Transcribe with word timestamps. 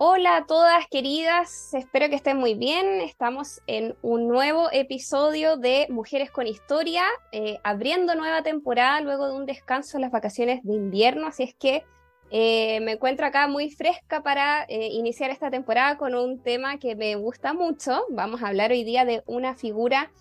Hola 0.00 0.36
a 0.36 0.46
todas 0.46 0.86
queridas, 0.86 1.74
espero 1.74 2.08
que 2.08 2.14
estén 2.14 2.36
muy 2.36 2.54
bien. 2.54 3.00
Estamos 3.00 3.60
en 3.66 3.96
un 4.00 4.28
nuevo 4.28 4.68
episodio 4.70 5.56
de 5.56 5.88
Mujeres 5.90 6.30
con 6.30 6.46
Historia, 6.46 7.02
eh, 7.32 7.58
abriendo 7.64 8.14
nueva 8.14 8.44
temporada 8.44 9.00
luego 9.00 9.26
de 9.26 9.34
un 9.34 9.44
descanso 9.44 9.96
en 9.96 10.02
las 10.02 10.12
vacaciones 10.12 10.62
de 10.62 10.74
invierno, 10.74 11.26
así 11.26 11.42
es 11.42 11.54
que 11.54 11.82
eh, 12.30 12.78
me 12.82 12.92
encuentro 12.92 13.26
acá 13.26 13.48
muy 13.48 13.70
fresca 13.70 14.22
para 14.22 14.62
eh, 14.68 14.86
iniciar 14.92 15.30
esta 15.30 15.50
temporada 15.50 15.98
con 15.98 16.14
un 16.14 16.44
tema 16.44 16.78
que 16.78 16.94
me 16.94 17.16
gusta 17.16 17.52
mucho. 17.52 18.04
Vamos 18.10 18.40
a 18.44 18.48
hablar 18.48 18.70
hoy 18.70 18.84
día 18.84 19.04
de 19.04 19.24
una 19.26 19.56
figura 19.56 20.12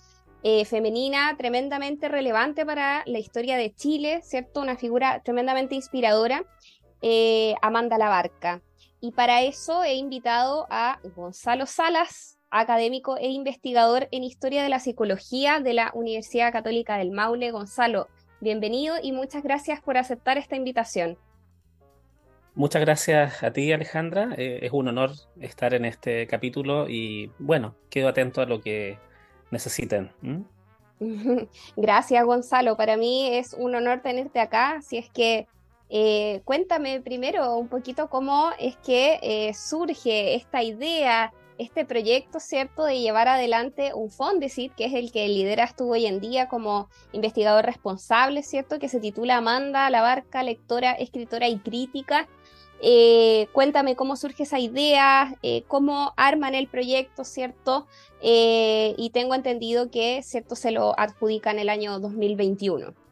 femenina 0.66 1.36
tremendamente 1.38 2.08
relevante 2.08 2.66
para 2.66 3.04
la 3.06 3.20
historia 3.20 3.58
de 3.58 3.76
Chile, 3.76 4.22
¿cierto? 4.24 4.62
Una 4.62 4.78
figura 4.78 5.22
tremendamente 5.22 5.76
inspiradora, 5.76 6.46
Amanda 7.62 7.98
Labarca. 7.98 8.62
Y 9.00 9.12
para 9.12 9.44
eso 9.44 9.84
he 9.84 9.94
invitado 9.94 10.66
a 10.70 11.00
Gonzalo 11.16 11.68
Salas, 11.68 12.40
académico 12.50 13.18
e 13.18 13.28
investigador 13.28 14.08
en 14.12 14.24
historia 14.24 14.64
de 14.64 14.70
la 14.70 14.80
psicología 14.80 15.60
de 15.60 15.74
la 15.74 15.92
Universidad 15.94 16.52
Católica 16.52 16.98
del 16.98 17.12
Maule. 17.12 17.52
Gonzalo, 17.52 18.08
bienvenido 18.42 18.96
y 19.02 19.12
muchas 19.12 19.44
gracias 19.44 19.82
por 19.82 19.98
aceptar 19.98 20.38
esta 20.38 20.56
invitación. 20.56 21.18
Muchas 22.56 22.82
gracias 22.82 23.44
a 23.44 23.54
ti, 23.54 23.72
Alejandra. 23.72 24.34
Eh, 24.36 24.62
es 24.64 24.72
un 24.72 24.88
honor 24.88 25.12
estar 25.40 25.76
en 25.76 25.86
este 25.86 26.26
capítulo 26.26 26.90
y 26.90 27.32
bueno, 27.38 27.76
quedo 27.92 28.08
atento 28.08 28.42
a 28.42 28.48
lo 28.48 28.62
que 28.62 28.98
necesiten. 29.52 30.12
Gracias, 31.76 32.26
Gonzalo. 32.26 32.76
Para 32.76 32.98
mí 32.98 33.30
es 33.38 33.54
un 33.54 33.76
honor 33.76 34.02
tenerte 34.02 34.40
acá. 34.40 34.72
Así 34.72 34.98
es 34.98 35.08
que 35.12 35.48
eh, 35.90 36.42
cuéntame 36.44 37.00
primero 37.02 37.56
un 37.58 37.70
poquito 37.70 38.10
cómo 38.10 38.50
es 38.60 38.76
que 38.78 39.20
eh, 39.22 39.54
surge 39.54 40.36
esta 40.36 40.62
idea, 40.62 41.34
este 41.58 41.86
proyecto, 41.86 42.40
¿cierto?, 42.40 42.84
de 42.84 43.00
llevar 43.00 43.28
adelante 43.28 43.94
un 43.94 44.12
Fondesit, 44.12 44.76
que 44.76 44.86
es 44.86 44.94
el 44.94 45.12
que 45.12 45.28
lideras 45.28 45.76
tú 45.76 45.92
hoy 45.92 46.06
en 46.06 46.20
día 46.20 46.50
como 46.50 46.90
investigador 47.14 47.66
responsable, 47.66 48.44
¿cierto?, 48.44 48.80
que 48.80 48.90
se 48.90 49.00
titula 49.00 49.38
Amanda 49.38 49.90
Labarca, 49.90 50.44
lectora, 50.44 50.92
escritora 50.92 51.48
y 51.48 51.58
crítica. 51.60 52.28
Eh, 52.80 53.48
cuéntame 53.54 53.96
cómo 53.96 54.16
surge 54.18 54.44
esa 54.44 54.60
idea, 54.60 55.34
cómo 55.68 56.14
arman 56.16 56.54
el 56.54 56.68
proyecto, 56.68 57.24
¿cierto? 57.24 57.88
Y 58.22 59.10
tengo 59.14 59.34
entendido 59.34 59.90
que, 59.90 60.22
¿cierto?, 60.22 60.56
se 60.56 60.70
lo 60.70 61.00
adjudican 61.00 61.58
el 61.58 61.70
año 61.70 62.00
2021. 62.00 63.07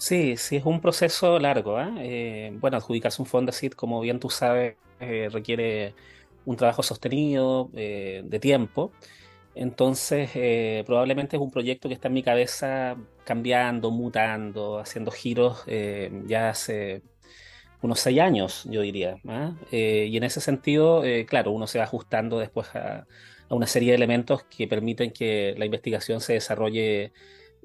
Sí, 0.00 0.36
sí, 0.38 0.56
es 0.56 0.64
un 0.64 0.80
proceso 0.80 1.38
largo. 1.38 1.76
¿ah? 1.76 1.92
Eh, 1.98 2.52
bueno, 2.58 2.78
adjudicarse 2.78 3.20
un 3.20 3.26
Fondesit, 3.26 3.74
como 3.74 4.00
bien 4.00 4.18
tú 4.18 4.30
sabes, 4.30 4.76
eh, 4.98 5.28
requiere 5.30 5.94
un 6.46 6.56
trabajo 6.56 6.82
sostenido 6.82 7.70
eh, 7.74 8.22
de 8.24 8.40
tiempo. 8.40 8.92
Entonces, 9.54 10.30
eh, 10.34 10.84
probablemente 10.86 11.36
es 11.36 11.42
un 11.42 11.50
proyecto 11.50 11.88
que 11.88 11.94
está 11.94 12.08
en 12.08 12.14
mi 12.14 12.22
cabeza 12.22 12.96
cambiando, 13.24 13.90
mutando, 13.90 14.78
haciendo 14.78 15.10
giros 15.10 15.64
eh, 15.66 16.10
ya 16.26 16.50
hace 16.50 17.02
unos 17.82 18.00
seis 18.00 18.20
años, 18.20 18.64
yo 18.70 18.82
diría. 18.82 19.16
¿ah? 19.28 19.54
Eh, 19.70 20.06
y 20.10 20.16
en 20.16 20.24
ese 20.24 20.40
sentido, 20.40 21.04
eh, 21.04 21.26
claro, 21.26 21.52
uno 21.52 21.66
se 21.66 21.78
va 21.78 21.84
ajustando 21.84 22.38
después 22.38 22.68
a, 22.74 23.06
una 23.50 23.66
serie 23.66 23.90
de 23.90 23.96
elementos 23.96 24.44
que 24.44 24.68
permiten 24.68 25.12
que 25.12 25.54
la 25.58 25.64
investigación 25.66 26.20
se 26.20 26.34
desarrolle 26.34 27.04
eh, 27.04 27.12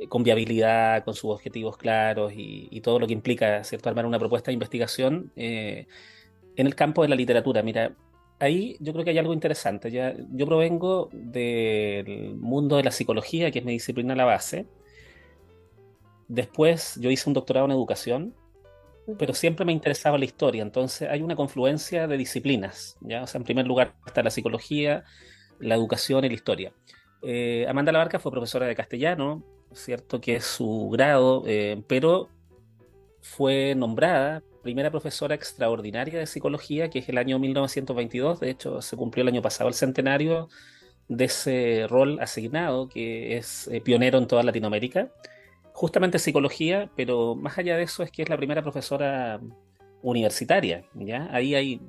con 0.09 0.23
viabilidad, 0.23 1.03
con 1.03 1.13
sus 1.13 1.31
objetivos 1.31 1.77
claros 1.77 2.33
y, 2.33 2.67
y 2.69 2.81
todo 2.81 2.99
lo 2.99 3.07
que 3.07 3.13
implica, 3.13 3.63
¿cierto?, 3.63 3.89
armar 3.89 4.05
una 4.05 4.19
propuesta 4.19 4.51
de 4.51 4.53
investigación 4.53 5.31
eh, 5.35 5.87
en 6.55 6.67
el 6.67 6.75
campo 6.75 7.01
de 7.01 7.09
la 7.09 7.15
literatura. 7.15 7.61
Mira, 7.61 7.95
ahí 8.39 8.75
yo 8.79 8.91
creo 8.93 9.05
que 9.05 9.11
hay 9.11 9.17
algo 9.17 9.33
interesante. 9.33 9.91
Ya, 9.91 10.13
yo 10.31 10.45
provengo 10.45 11.09
del 11.13 12.35
mundo 12.35 12.77
de 12.77 12.83
la 12.83 12.91
psicología, 12.91 13.51
que 13.51 13.59
es 13.59 13.65
mi 13.65 13.71
disciplina 13.71 14.13
a 14.13 14.17
la 14.17 14.25
base. 14.25 14.65
Después 16.27 16.97
yo 16.99 17.09
hice 17.09 17.29
un 17.29 17.33
doctorado 17.33 17.65
en 17.65 17.71
educación, 17.71 18.35
pero 19.17 19.33
siempre 19.33 19.65
me 19.65 19.71
interesaba 19.71 20.17
la 20.17 20.25
historia. 20.25 20.61
Entonces 20.61 21.07
hay 21.09 21.21
una 21.21 21.35
confluencia 21.35 22.07
de 22.07 22.17
disciplinas, 22.17 22.97
¿ya? 23.01 23.23
O 23.23 23.27
sea, 23.27 23.39
en 23.39 23.45
primer 23.45 23.67
lugar 23.67 23.93
está 24.05 24.23
la 24.23 24.31
psicología, 24.31 25.03
la 25.59 25.75
educación 25.75 26.25
y 26.25 26.29
la 26.29 26.33
historia. 26.33 26.73
Eh, 27.21 27.65
Amanda 27.69 27.91
Labarca 27.91 28.19
fue 28.19 28.31
profesora 28.31 28.65
de 28.65 28.75
castellano, 28.75 29.43
cierto 29.75 30.21
que 30.21 30.35
es 30.35 30.45
su 30.45 30.89
grado, 30.91 31.43
eh, 31.45 31.81
pero 31.87 32.29
fue 33.21 33.75
nombrada 33.75 34.43
primera 34.63 34.89
profesora 34.89 35.35
extraordinaria 35.35 36.17
de 36.17 36.25
psicología, 36.25 36.89
que 36.89 36.99
es 36.99 37.09
el 37.09 37.19
año 37.19 37.37
1922. 37.37 38.39
De 38.39 38.49
hecho, 38.49 38.81
se 38.81 38.97
cumplió 38.97 39.21
el 39.21 39.27
año 39.27 39.41
pasado 39.41 39.67
el 39.67 39.75
centenario 39.75 40.49
de 41.07 41.25
ese 41.25 41.85
rol 41.87 42.19
asignado, 42.19 42.89
que 42.89 43.37
es 43.37 43.67
eh, 43.67 43.81
pionero 43.81 44.17
en 44.17 44.27
toda 44.27 44.41
Latinoamérica. 44.41 45.11
Justamente 45.73 46.17
psicología, 46.17 46.89
pero 46.95 47.35
más 47.35 47.57
allá 47.57 47.77
de 47.77 47.83
eso 47.83 48.01
es 48.01 48.11
que 48.11 48.23
es 48.23 48.29
la 48.29 48.37
primera 48.37 48.63
profesora 48.63 49.39
universitaria, 50.01 50.85
¿ya? 50.95 51.27
Ahí 51.31 51.53
hay 51.53 51.81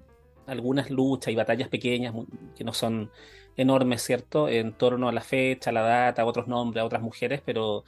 algunas 0.47 0.91
luchas 0.91 1.33
y 1.33 1.37
batallas 1.37 1.69
pequeñas 1.69 2.15
que 2.57 2.65
no 2.65 2.73
son 2.73 3.11
enormes, 3.57 4.03
¿cierto? 4.03 4.49
En 4.49 4.73
torno 4.73 5.09
a 5.09 5.13
la 5.13 5.23
fecha, 5.23 5.71
a 5.71 5.73
la 5.73 5.83
data, 5.83 6.23
a 6.23 6.27
otros 6.27 6.47
nombres, 6.47 6.83
a 6.83 6.87
otras 6.87 7.03
mujeres, 7.03 7.43
pero 7.45 7.85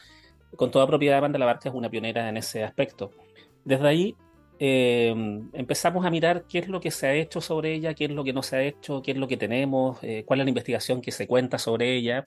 con 0.57 0.71
toda 0.71 0.87
propiedad 0.87 1.19
Amanda 1.19 1.39
Labarca 1.39 1.69
es 1.69 1.75
una 1.75 1.91
pionera 1.91 2.29
en 2.29 2.37
ese 2.37 2.65
aspecto. 2.65 3.11
Desde 3.65 3.87
ahí 3.87 4.17
eh, 4.59 5.15
empezamos 5.53 6.05
a 6.05 6.11
mirar 6.11 6.45
qué 6.49 6.59
es 6.59 6.69
lo 6.69 6.81
que 6.81 6.91
se 6.91 7.07
ha 7.07 7.15
hecho 7.15 7.41
sobre 7.41 7.75
ella, 7.75 7.95
qué 7.95 8.07
es 8.07 8.11
lo 8.11 8.25
que 8.25 8.33
no 8.33 8.43
se 8.43 8.57
ha 8.57 8.63
hecho, 8.63 9.03
qué 9.03 9.13
es 9.13 9.17
lo 9.19 9.29
que 9.29 9.37
tenemos, 9.37 9.99
eh, 10.03 10.25
cuál 10.27 10.41
es 10.41 10.47
la 10.47 10.51
investigación 10.51 11.01
que 11.01 11.13
se 11.13 11.27
cuenta 11.27 11.59
sobre 11.59 11.95
ella. 11.97 12.27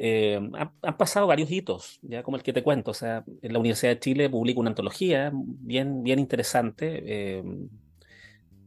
Eh, 0.00 0.36
han, 0.36 0.70
han 0.80 0.96
pasado 0.96 1.26
varios 1.26 1.50
hitos, 1.50 1.98
ya 2.02 2.22
como 2.22 2.36
el 2.36 2.44
que 2.44 2.52
te 2.52 2.62
cuento. 2.62 2.92
O 2.92 2.94
sea, 2.94 3.24
en 3.42 3.52
la 3.52 3.58
Universidad 3.58 3.92
de 3.92 3.98
Chile 3.98 4.30
publica 4.30 4.60
una 4.60 4.70
antología 4.70 5.32
bien, 5.34 6.04
bien 6.04 6.20
interesante, 6.20 7.02
eh, 7.04 7.42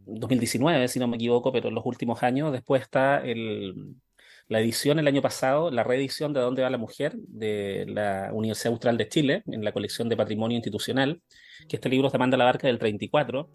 2019, 0.06 0.88
si 0.88 1.00
no 1.00 1.08
me 1.08 1.16
equivoco, 1.16 1.52
pero 1.52 1.70
en 1.70 1.76
los 1.76 1.86
últimos 1.86 2.24
años. 2.24 2.52
Después 2.52 2.82
está 2.82 3.24
la 4.48 4.60
edición 4.60 5.00
el 5.00 5.08
año 5.08 5.22
pasado, 5.22 5.72
la 5.72 5.84
reedición 5.84 6.34
de 6.34 6.42
¿A 6.42 6.44
dónde 6.44 6.62
va 6.62 6.70
la 6.70 6.78
mujer? 6.78 7.14
de 7.16 7.86
la 7.88 8.32
Universidad 8.34 8.74
Austral 8.74 8.98
de 8.98 9.08
Chile, 9.08 9.44
en 9.48 9.64
la 9.64 9.72
colección 9.72 10.10
de 10.10 10.18
Patrimonio 10.18 10.58
Institucional, 10.58 11.22
que 11.70 11.78
este 11.78 11.90
libro 11.90 12.08
es 12.08 12.14
de 12.14 12.18
Amanda 12.18 12.38
Labarca 12.38 12.68
del 12.68 12.78
34. 12.78 13.50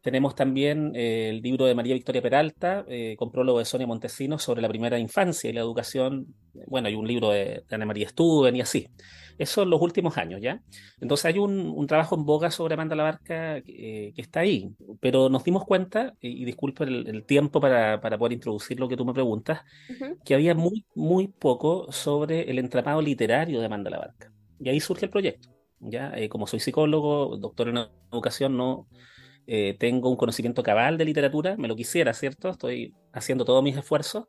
Tenemos 0.00 0.36
también 0.36 0.92
eh, 0.94 1.30
el 1.30 1.42
libro 1.42 1.66
de 1.66 1.74
María 1.74 1.94
Victoria 1.94 2.22
Peralta, 2.22 2.84
eh, 2.88 3.16
con 3.18 3.32
prólogo 3.32 3.58
de 3.58 3.64
Sonia 3.64 3.86
Montesinos 3.88 4.42
sobre 4.42 4.62
la 4.62 4.68
primera 4.68 4.98
infancia 4.98 5.50
y 5.50 5.52
la 5.52 5.60
educación. 5.60 6.26
Bueno, 6.68 6.86
hay 6.86 6.94
un 6.94 7.08
libro 7.08 7.30
de, 7.30 7.64
de 7.68 7.74
Ana 7.74 7.86
María 7.86 8.08
Stuben 8.08 8.54
y 8.54 8.60
así. 8.60 8.88
Eso 9.38 9.62
en 9.62 9.70
los 9.70 9.80
últimos 9.80 10.18
años, 10.18 10.40
¿ya? 10.40 10.60
Entonces 11.00 11.24
hay 11.26 11.38
un, 11.38 11.72
un 11.74 11.86
trabajo 11.86 12.16
en 12.16 12.24
boga 12.24 12.50
sobre 12.50 12.74
Amanda 12.74 12.96
Labarca 12.96 13.58
eh, 13.58 14.12
que 14.14 14.20
está 14.20 14.40
ahí, 14.40 14.70
pero 15.00 15.28
nos 15.28 15.44
dimos 15.44 15.64
cuenta, 15.64 16.14
y, 16.20 16.42
y 16.42 16.44
disculpa 16.44 16.84
el, 16.84 17.08
el 17.08 17.24
tiempo 17.24 17.60
para, 17.60 18.00
para 18.00 18.18
poder 18.18 18.32
introducir 18.32 18.80
lo 18.80 18.88
que 18.88 18.96
tú 18.96 19.04
me 19.04 19.14
preguntas, 19.14 19.60
que 20.24 20.34
había 20.34 20.54
muy, 20.54 20.84
muy 20.94 21.28
poco 21.28 21.90
sobre 21.92 22.50
el 22.50 22.58
entramado 22.58 23.00
literario 23.00 23.60
de 23.60 23.66
Amanda 23.66 23.90
Labarca. 23.90 24.32
Y 24.60 24.68
ahí 24.68 24.80
surge 24.80 25.06
el 25.06 25.10
proyecto. 25.10 25.48
¿ya? 25.80 26.12
Eh, 26.16 26.28
como 26.28 26.46
soy 26.46 26.60
psicólogo, 26.60 27.36
doctor 27.36 27.68
en 27.68 27.78
educación, 28.12 28.56
no 28.56 28.88
eh, 29.46 29.76
tengo 29.78 30.10
un 30.10 30.16
conocimiento 30.16 30.62
cabal 30.62 30.98
de 30.98 31.04
literatura, 31.04 31.56
me 31.56 31.68
lo 31.68 31.76
quisiera, 31.76 32.12
¿cierto? 32.12 32.48
Estoy 32.50 32.94
haciendo 33.12 33.44
todos 33.44 33.62
mis 33.62 33.76
esfuerzos. 33.76 34.24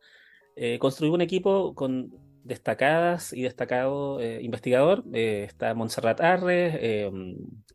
Eh, 0.55 0.77
construí 0.79 1.09
un 1.09 1.21
equipo 1.21 1.73
con 1.73 2.11
destacadas 2.49 3.31
y 3.31 3.43
destacado 3.43 4.19
eh, 4.19 4.41
investigador. 4.41 5.05
Eh, 5.13 5.45
está 5.47 5.73
Montserrat 5.73 6.19
Arres, 6.19 6.75
eh, 6.79 7.09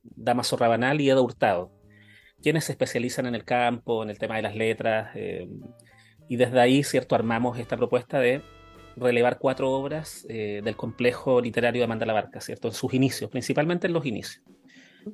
Damaso 0.02 0.56
Rabanal 0.58 1.00
y 1.00 1.08
Eda 1.08 1.22
Hurtado. 1.22 1.72
quienes 2.42 2.64
se 2.64 2.72
especializan 2.72 3.24
en 3.24 3.34
el 3.34 3.44
campo, 3.44 4.02
en 4.02 4.10
el 4.10 4.18
tema 4.18 4.36
de 4.36 4.42
las 4.42 4.54
letras, 4.54 5.16
y 6.28 6.36
desde 6.36 6.60
ahí, 6.60 6.82
¿cierto?, 6.82 7.14
armamos 7.14 7.58
esta 7.58 7.74
propuesta 7.78 8.20
de 8.20 8.42
relevar 8.96 9.38
cuatro 9.38 9.70
obras 9.70 10.26
del 10.28 10.76
complejo 10.76 11.40
literario 11.40 11.80
de 11.80 11.84
Amanda 11.84 12.04
Labarca, 12.04 12.42
¿cierto?, 12.42 12.68
en 12.68 12.74
sus 12.74 12.92
inicios, 12.92 13.30
principalmente 13.30 13.86
en 13.86 13.94
los 13.94 14.04
inicios. 14.04 14.44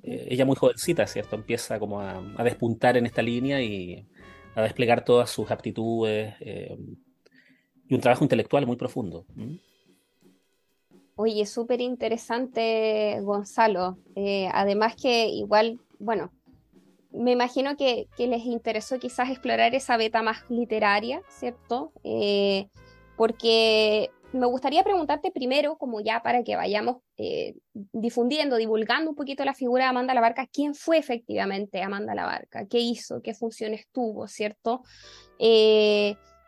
Ella 0.03 0.45
muy 0.45 0.57
jovencita, 0.57 1.07
¿cierto?, 1.07 1.37
empieza 1.37 1.79
como 1.79 2.01
a, 2.01 2.21
a, 2.37 2.43
despuntar 2.43 2.97
en 2.97 3.07
esta 3.07 3.23
línea 3.23 3.63
y 3.63 4.09
a 4.57 4.63
desplegar 4.63 5.05
todas 5.05 5.31
sus 5.31 5.53
aptitudes 5.53 6.35
y 7.91 7.95
un 7.95 8.01
trabajo 8.01 8.25
intelectual 8.25 8.67
muy 8.67 8.77
profundo. 8.77 9.27
¿Mm? 9.35 9.57
Oye, 11.17 11.45
súper 11.45 11.83
interesante, 11.83 13.19
Gonzalo. 13.21 13.99
Eh, 14.15 14.49
además 14.55 14.95
que 14.97 15.27
igual, 15.27 15.79
bueno, 15.99 16.33
me 17.11 17.33
imagino 17.33 17.77
que, 17.77 18.07
les 18.17 18.45
interesó 18.47 18.99
quizás 18.99 19.29
explorar 19.29 19.75
esa 19.75 19.97
beta 19.97 20.23
más 20.23 20.49
literaria, 20.49 21.21
¿cierto? 21.29 21.93
Eh, 22.05 22.69
porque 23.17 24.11
me 24.33 24.47
gustaría 24.47 24.85
preguntarte 24.85 25.33
primero, 25.33 25.77
como 25.77 26.01
ya 26.01 26.23
para 26.23 26.45
que 26.45 26.55
vayamos 26.55 26.99
eh, 27.19 27.57
difundiendo, 27.75 28.57
divulgando 28.57 29.11
un 29.11 29.17
poquito 29.17 29.45
la 29.45 29.55
figura 29.55 29.85
de 29.85 29.91
Amanda 29.91 30.15
Labarca, 30.15 30.47
¿quién 30.47 30.75
fue 30.75 30.99
efectivamente 30.99 31.83
Amanda 31.83 32.15
Labarca? 32.15 32.67
¿Qué 32.67 32.79
hizo? 32.79 33.21
¿Qué 33.21 33.35
funciones 33.35 33.89
tuvo? 33.93 34.29
¿Cierto? 34.29 34.85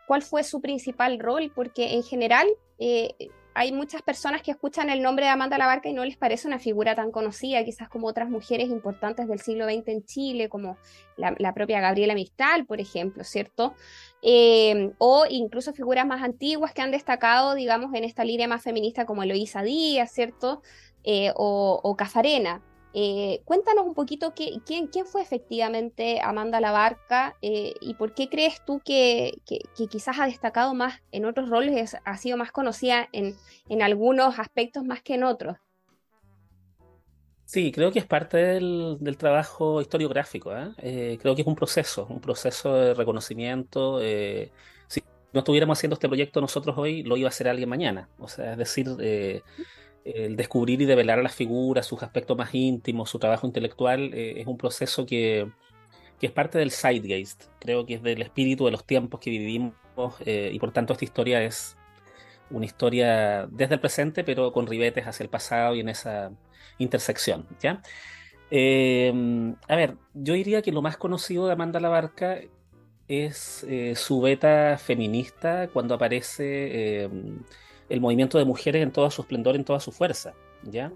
¿Cuál 0.07 0.21
fue 0.21 0.43
su 0.43 0.61
principal 0.61 1.19
rol? 1.19 1.51
Porque 1.53 1.93
en 1.93 2.03
general 2.03 2.47
eh, 2.79 3.15
hay 3.55 3.71
muchas 3.71 4.01
personas 4.01 4.41
que 4.41 4.51
escuchan 4.51 4.89
el 4.89 5.01
nombre 5.01 5.25
de 5.25 5.31
Amanda 5.31 5.57
Labarca 5.57 5.87
y 5.89 5.93
no 5.93 6.03
les 6.03 6.17
parece 6.17 6.47
una 6.47 6.59
figura 6.59 6.95
tan 6.95 7.11
conocida, 7.11 7.63
quizás 7.63 7.87
como 7.87 8.07
otras 8.07 8.29
mujeres 8.29 8.69
importantes 8.69 9.27
del 9.27 9.39
siglo 9.39 9.65
XX 9.65 9.87
en 9.89 10.05
Chile, 10.05 10.49
como 10.49 10.77
la, 11.17 11.53
propia 11.53 11.79
Gabriela 11.79 12.15
Mistral, 12.15 12.65
por 12.65 12.79
ejemplo, 12.79 13.23
¿cierto? 13.23 13.73
Eh, 14.21 14.91
o 14.97 15.25
incluso 15.29 15.73
figuras 15.73 16.05
más 16.07 16.23
antiguas 16.23 16.73
que 16.73 16.81
han 16.81 16.91
destacado, 16.91 17.53
digamos, 17.53 17.93
en 17.93 18.03
esta 18.03 18.23
línea 18.23 18.47
más 18.47 18.63
feminista 18.63 19.05
como 19.05 19.23
Eloísa 19.23 19.61
Díaz, 19.61 20.11
¿cierto? 20.11 20.61
Eh, 21.03 21.31
o, 21.35 21.79
o, 21.83 21.95
Cafarena. 21.95 22.61
Eh, 22.95 23.41
cuéntanos 23.43 23.87
un 23.87 23.95
poquito 23.95 24.35
qué, 24.35 24.59
quién, 24.67 24.85
quién, 24.85 25.07
fue 25.07 25.23
efectivamente 25.23 26.21
Amanda 26.21 26.61
Labarca 26.61 27.35
eh, 27.41 27.73
y 27.81 27.95
por 27.95 28.13
qué 28.13 28.29
crees 28.29 28.63
tú 28.65 28.81
que, 28.85 29.39
quizás 29.89 30.19
ha 30.19 30.27
destacado 30.27 30.75
más 30.75 31.01
en 31.11 31.25
otros 31.25 31.49
roles, 31.49 31.97
ha 32.05 32.17
sido 32.17 32.37
más 32.37 32.51
conocida 32.51 33.09
en, 33.11 33.35
algunos 33.81 34.37
aspectos 34.37 34.83
más 34.83 35.01
que 35.01 35.15
en 35.15 35.23
otros. 35.23 35.57
Sí, 37.45 37.71
creo 37.71 37.91
que 37.91 37.99
es 37.99 38.05
parte 38.05 38.37
del, 38.37 39.17
trabajo 39.17 39.81
historiográfico. 39.81 40.55
¿eh? 40.55 40.71
Eh, 40.77 41.17
creo 41.19 41.35
que 41.35 41.41
es 41.41 41.47
un 41.47 41.55
proceso, 41.55 42.05
un 42.09 42.21
proceso 42.21 42.73
de 42.73 42.93
reconocimiento. 42.93 43.99
Eh, 44.01 44.51
si 44.87 45.03
no 45.33 45.39
estuviéramos 45.39 45.77
haciendo 45.77 45.95
este 45.95 46.07
proyecto 46.07 46.41
nosotros 46.41 46.77
hoy, 46.77 47.03
lo 47.03 47.17
iba 47.17 47.27
a 47.27 47.29
hacer 47.29 47.47
alguien 47.47 47.69
mañana. 47.69 48.07
O 48.19 48.27
sea, 48.27 48.53
es 48.53 48.57
decir, 48.57 48.87
el 50.05 50.35
descubrir 50.35 50.81
y 50.81 50.85
develar 50.85 51.19
a 51.19 51.23
las 51.23 51.35
figuras, 51.35 51.85
sus 51.85 52.03
aspectos 52.03 52.37
más 52.37 52.53
íntimos, 52.53 53.09
su 53.09 53.19
trabajo 53.19 53.47
intelectual, 53.47 54.13
es 54.13 54.47
un 54.47 54.57
proceso 54.57 55.05
que, 55.05 55.49
que, 56.19 56.27
es 56.27 56.31
parte 56.31 56.57
del 56.57 56.71
zeitgeist. 56.71 57.45
Creo 57.59 57.85
que 57.85 57.95
es 57.95 58.03
del 58.03 58.21
espíritu 58.21 58.65
de 58.65 58.71
los 58.71 58.85
tiempos 58.85 59.19
que 59.19 59.29
vivimos 59.29 59.73
y 60.25 60.59
por 60.59 60.71
tanto 60.71 60.93
esta 60.93 61.05
historia 61.05 61.43
es 61.43 61.77
una 62.49 62.65
historia 62.65 63.47
desde 63.51 63.75
el 63.75 63.79
presente, 63.79 64.23
pero 64.23 64.51
con 64.51 64.67
ribetes 64.67 65.07
hacia 65.07 65.23
el 65.23 65.29
pasado 65.29 65.75
y 65.75 65.79
en 65.79 65.89
esa 65.89 66.31
intersección, 66.77 67.47
¿ya? 67.59 67.81
Eh, 68.51 69.11
a 69.67 69.75
ver, 69.75 69.97
yo 70.13 70.35
diría 70.35 70.61
que 70.61 70.71
lo 70.71 70.81
más 70.81 70.97
conocido 70.97 71.47
de 71.47 71.53
Amanda 71.53 71.79
Labarca 71.79 72.39
es 73.07 73.65
eh, 73.67 73.95
su 73.95 74.21
beta 74.21 74.77
feminista 74.77 75.69
cuando 75.73 75.95
aparece 75.95 77.03
eh, 77.03 77.09
el 77.93 78.01
movimiento 78.01 78.37
de 78.37 78.45
mujeres 78.45 78.81
en 78.81 78.91
todo 78.91 79.09
su 79.11 79.21
esplendor, 79.21 79.55
en 79.55 79.63
toda 79.63 79.79
su 79.79 79.91
fuerza, 79.91 80.33
¿ya? 80.63 80.91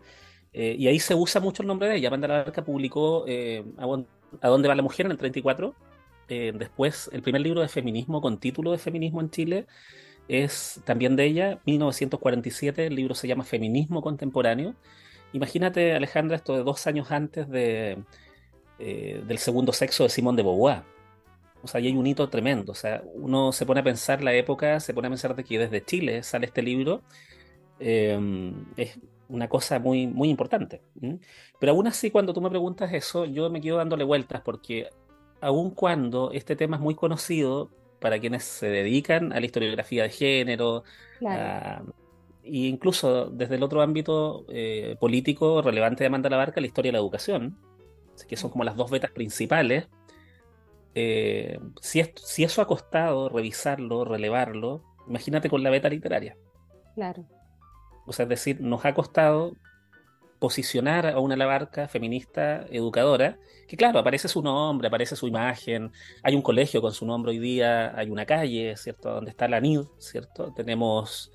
y 0.54 0.88
ahí 0.88 1.00
se 1.00 1.14
usa 1.14 1.40
mucho 1.40 1.62
el 1.62 1.68
nombre 1.68 1.88
de 1.88 1.98
ella. 1.98 2.08
Amanda 2.08 2.28
Labarca 2.28 2.66
publicó 2.66 3.26
¿A 4.42 4.48
dónde 4.48 4.68
va 4.68 4.74
la 4.74 4.82
mujer? 4.82 5.06
en 5.06 5.12
el 5.12 5.18
34. 5.20 5.76
después, 6.28 7.12
el 7.14 7.22
primer 7.22 7.42
libro 7.42 7.62
de 7.62 7.68
feminismo 7.68 8.22
con 8.22 8.40
título 8.40 8.72
de 8.72 8.80
feminismo 8.80 9.22
en 9.22 9.30
Chile 9.30 9.68
es 10.28 10.82
también 10.86 11.16
de 11.16 11.26
ella, 11.26 11.60
1947, 11.66 12.88
el 12.88 12.96
libro 12.96 13.16
se 13.16 13.28
llama 13.28 13.44
Feminismo 13.44 14.02
Contemporáneo. 14.02 14.76
Imagínate, 15.34 15.94
Alejandra, 15.94 16.38
esto 16.38 16.56
de 16.56 16.64
dos 16.64 16.86
años 16.88 17.12
antes 17.12 17.50
de, 17.50 17.98
eh, 18.80 19.24
del 19.26 19.38
segundo 19.38 19.72
sexo 19.72 20.04
de 20.04 20.10
Simón 20.10 20.36
de 20.36 20.44
Beauvoir. 20.44 20.84
O 21.68 21.70
sea, 21.70 21.80
ahí 21.80 21.88
hay 21.88 21.98
un 21.98 22.08
hito 22.08 22.30
tremendo. 22.30 22.72
O 22.72 22.76
sea, 22.76 23.04
uno 23.14 23.52
se 23.52 23.66
pone 23.66 23.82
a 23.82 23.84
pensar 23.84 24.24
la 24.24 24.34
época, 24.34 24.80
se 24.80 24.94
pone 24.94 25.08
a 25.08 25.12
pensar 25.12 25.36
de 25.36 25.44
que 25.44 25.60
desde 25.60 25.84
Chile 25.84 26.24
sale 26.24 26.46
este 26.46 26.62
libro. 26.62 27.02
Eh, 27.80 28.54
es 28.78 29.00
una 29.30 29.48
cosa 29.48 29.80
muy, 29.80 30.08
muy 30.08 30.30
importante. 30.30 30.82
Pero 31.60 31.72
aún 31.72 31.88
así, 31.88 32.12
cuando 32.12 32.34
tú 32.34 32.42
me 32.42 32.50
preguntas 32.50 32.94
eso, 32.94 33.26
yo 33.26 33.50
me 33.50 33.62
quedo 33.62 33.78
dándole 33.78 34.04
vueltas 34.04 34.42
porque 34.42 34.88
aun 35.42 35.72
cuando 35.72 36.32
este 36.32 36.56
tema 36.56 36.78
es 36.78 36.82
muy 36.82 36.96
conocido 36.96 37.70
para 38.00 38.20
quienes 38.20 38.44
se 38.44 38.68
dedican 38.68 39.34
a 39.34 39.40
la 39.40 39.46
historiografía 39.46 40.04
de 40.04 40.10
género, 40.10 40.84
claro. 41.20 41.94
e 42.44 42.58
incluso 42.68 43.26
desde 43.26 43.56
el 43.56 43.64
otro 43.64 43.82
ámbito 43.82 44.46
eh, 44.50 44.96
político 45.00 45.62
relevante 45.62 46.04
de 46.04 46.08
Amanda 46.08 46.30
Labarca, 46.30 46.62
la 46.62 46.68
historia 46.68 46.90
de 46.90 46.94
la 46.94 47.00
educación, 47.00 47.58
que 48.28 48.38
son 48.38 48.50
como 48.50 48.64
las 48.64 48.76
dos 48.76 48.90
vetas 48.90 49.12
principales. 49.12 49.88
Eh, 51.00 51.60
si, 51.80 52.00
es, 52.00 52.12
si, 52.16 52.44
eso 52.44 52.60
ha 52.60 52.66
costado 52.66 53.30
revisarlo, 53.30 54.04
relevarlo, 54.04 54.82
imagínate 55.08 55.48
con 55.48 55.62
la 55.62 55.70
beta 55.70 55.90
literaria. 55.90 56.36
Claro. 56.96 57.24
O 58.08 58.14
sea, 58.14 58.24
es 58.24 58.30
decir, 58.30 58.62
nos 58.62 58.84
ha 58.84 58.96
costado 58.96 59.52
posicionar 60.40 61.06
a 61.06 61.20
una 61.20 61.36
Labarca 61.36 61.88
feminista 61.88 62.66
educadora, 62.72 63.38
que 63.68 63.78
claro, 63.78 64.00
aparece 64.00 64.28
su 64.28 64.42
nombre, 64.42 64.88
aparece 64.88 65.16
su 65.16 65.28
imagen, 65.28 65.92
hay 66.24 66.34
un 66.34 66.42
colegio 66.42 66.82
con 66.82 66.94
su 66.94 67.06
nombre 67.06 67.30
hoy 67.30 67.38
día, 67.38 67.96
hay 67.96 68.10
una 68.10 68.26
calle, 68.26 68.76
¿cierto?, 68.76 69.14
donde 69.14 69.30
está 69.30 69.48
la 69.48 69.60
NID, 69.60 69.82
¿cierto? 70.00 70.52
Tenemos 70.56 71.32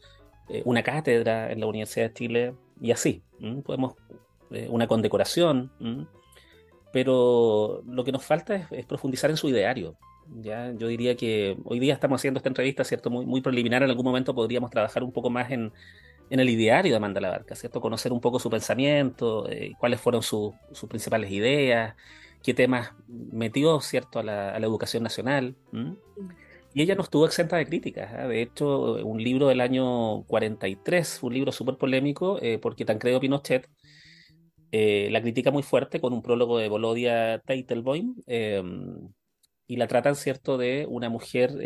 eh, 0.49 0.63
una 0.65 0.83
cátedra 0.83 1.53
en 1.53 1.61
la 1.61 1.67
Universidad 1.67 2.09
de 2.09 2.15
Chile 2.15 2.55
y 2.81 2.91
así, 2.91 3.23
¿m? 3.39 3.63
podemos, 3.63 3.95
eh, 4.51 4.67
una 4.69 4.89
condecoración, 4.89 5.71
¿m? 5.79 6.09
Pero 6.93 7.83
lo 7.87 8.05
que 8.05 8.13
nos 8.13 8.25
falta 8.25 8.69
es, 8.71 8.87
profundizar 8.87 9.31
en 9.31 9.37
su 9.37 9.49
ideario. 9.49 9.97
¿ya? 10.41 10.73
Yo 10.73 10.87
diría 10.89 11.17
que 11.17 11.57
hoy 11.65 11.79
día 11.79 11.95
estamos 11.95 12.21
haciendo 12.21 12.39
esta 12.39 12.49
entrevista, 12.49 12.85
¿cierto?, 12.85 13.11
muy, 13.11 13.41
preliminar, 13.41 13.83
en 13.83 13.91
algún 13.91 14.05
momento 14.05 14.35
podríamos 14.35 14.71
trabajar 14.71 15.03
un 15.03 15.13
poco 15.13 15.31
más 15.31 15.51
en 15.51 15.73
en 16.33 16.41
el 16.41 16.49
ideario 16.49 16.93
de 16.93 16.97
Amanda 16.97 17.21
Labarca, 17.21 17.55
¿cierto? 17.55 17.83
Conocer 17.83 18.11
un 18.11 18.21
poco 18.21 18.39
su 18.39 18.49
pensamiento, 18.49 19.47
eh, 19.51 19.73
cuáles 19.79 20.01
fueron 20.01 20.23
su, 20.23 20.55
sus 20.73 20.89
principales 20.89 21.31
ideas, 21.31 21.95
qué 22.43 22.55
temas 22.55 22.93
metió, 23.07 23.83
¿cierto?, 23.83 24.19
a 24.19 24.23
la, 24.23 24.49
a 24.55 24.59
la 24.59 24.67
educación 24.67 25.03
nacional. 25.03 25.55
Y 26.73 26.81
ella 26.81 26.95
no 26.95 27.03
estuvo 27.03 27.27
exenta 27.27 27.59
de 27.59 27.67
críticas. 27.67 28.11
¿eh? 28.15 28.29
De 28.29 28.41
hecho, 28.41 29.05
un 29.05 29.23
libro 29.23 29.49
del 29.49 29.61
año 29.61 30.23
43, 30.23 31.23
un 31.23 31.35
libro 31.35 31.53
súper 31.53 31.77
polémico, 31.77 32.39
eh, 32.41 32.59
porque 32.59 32.87
Tancredo 32.87 33.21
Pinochet 33.21 33.69
eh, 34.73 35.09
la 35.13 35.23
critica 35.23 35.53
muy 35.53 35.63
fuerte 35.63 36.01
con 36.01 36.13
un 36.13 36.23
prólogo 36.23 36.59
de 36.59 36.69
Volodia 36.69 37.41
Teitelboim, 37.47 38.17
y 39.69 39.77
la 39.77 39.87
tratan, 39.87 40.17
¿cierto?, 40.17 40.59
de 40.59 40.87
una 40.89 41.09
mujer 41.09 41.57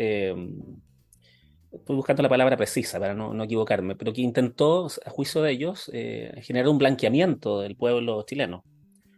estoy 1.71 1.95
buscando 1.95 2.23
la 2.23 2.29
palabra 2.29 2.57
precisa 2.57 2.99
para 2.99 3.13
no, 3.13 3.33
no, 3.33 3.43
equivocarme, 3.43 3.95
pero 3.95 4.13
que 4.13 4.21
intentó, 4.21 4.87
a 5.05 5.09
juicio 5.09 5.41
de 5.41 5.51
ellos, 5.51 5.89
eh, 5.93 6.31
generar 6.41 6.69
un 6.69 6.77
blanqueamiento 6.77 7.61
del 7.61 7.75
pueblo 7.75 8.23
chileno. 8.23 8.63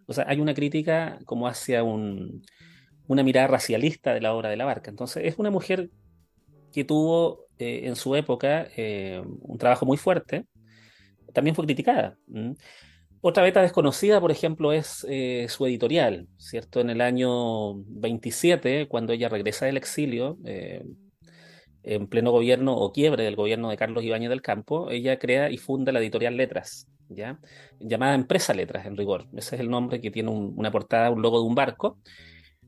O 0.07 0.13
sea, 0.13 0.25
hay 0.27 0.39
una 0.39 0.53
crítica 0.53 1.19
como 1.25 1.47
hacia 1.47 1.83
un, 1.83 2.41
una 3.07 3.23
mirada 3.23 3.47
racialista 3.47 4.13
de 4.13 4.21
la 4.21 4.33
obra 4.33 4.49
de 4.49 4.57
la 4.57 4.65
barca. 4.65 4.89
Entonces, 4.89 5.23
es 5.25 5.37
una 5.37 5.51
mujer 5.51 5.89
que 6.73 6.83
tuvo 6.83 7.45
eh, 7.57 7.81
en 7.85 7.95
su 7.95 8.15
época 8.15 8.67
eh, 8.75 9.21
un 9.41 9.57
trabajo 9.57 9.85
muy 9.85 9.97
fuerte, 9.97 10.45
también 11.33 11.55
fue 11.55 11.65
criticada. 11.65 12.17
Otra 13.21 13.43
beta 13.43 13.61
desconocida, 13.61 14.21
por 14.21 14.31
ejemplo, 14.31 14.71
es 14.71 15.05
eh, 15.09 15.47
su 15.49 15.65
editorial, 15.65 16.27
¿cierto? 16.37 16.79
En 16.79 16.89
el 16.89 17.01
año 17.01 17.75
27, 17.75 18.87
cuando 18.87 19.11
ella 19.11 19.27
regresa 19.27 19.65
del 19.65 19.75
exilio, 19.75 20.37
eh, 20.45 20.85
en 21.83 22.07
pleno 22.07 22.31
gobierno 22.31 22.77
o 22.77 22.93
quiebre 22.93 23.25
del 23.25 23.35
gobierno 23.35 23.69
de 23.69 23.77
Carlos 23.77 24.05
Ibáñez 24.05 24.29
del 24.29 24.41
Campo, 24.41 24.89
ella 24.89 25.19
crea 25.19 25.49
y 25.49 25.57
funda 25.57 25.91
la 25.91 25.99
editorial 25.99 26.37
Letras, 26.37 26.87
¿ya? 27.09 27.39
llamada 27.81 28.15
Empresa 28.15 28.53
Letras, 28.53 28.85
en 28.85 28.95
rigor. 28.95 29.25
Ese 29.35 29.55
es 29.55 29.61
el 29.61 29.69
nombre 29.69 29.99
que 29.99 30.11
tiene 30.11 30.29
un, 30.29 30.53
una 30.55 30.71
portada, 30.71 31.11
un 31.11 31.21
logo 31.21 31.41
de 31.41 31.47
un 31.47 31.55
barco. 31.55 31.97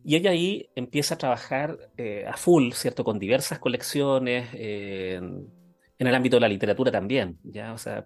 Y 0.04 0.18
ella 0.18 0.32
ahí 0.32 0.70
empieza 0.76 1.16
a 1.16 1.18
trabajar 1.18 1.78
eh, 1.96 2.26
a 2.28 2.36
full, 2.36 2.72
¿cierto? 2.74 3.06
Con 3.06 3.20
diversas 3.20 3.60
colecciones, 3.60 4.50
en 4.54 6.08
el 6.08 6.16
ámbito 6.16 6.38
de 6.38 6.42
la 6.42 6.50
literatura 6.50 6.92
también, 6.92 7.38
¿ya? 7.44 7.72
O 7.72 7.78
sea. 7.78 8.06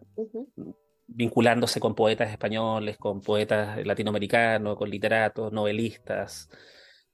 Vinculándose 1.08 1.80
con 1.80 1.96
poetas 1.96 2.32
españoles, 2.32 2.98
con 2.98 3.22
poetas 3.22 3.86
latinoamericanos, 3.86 4.78
con 4.78 4.90
literatos, 4.90 5.52
novelistas, 5.52 6.50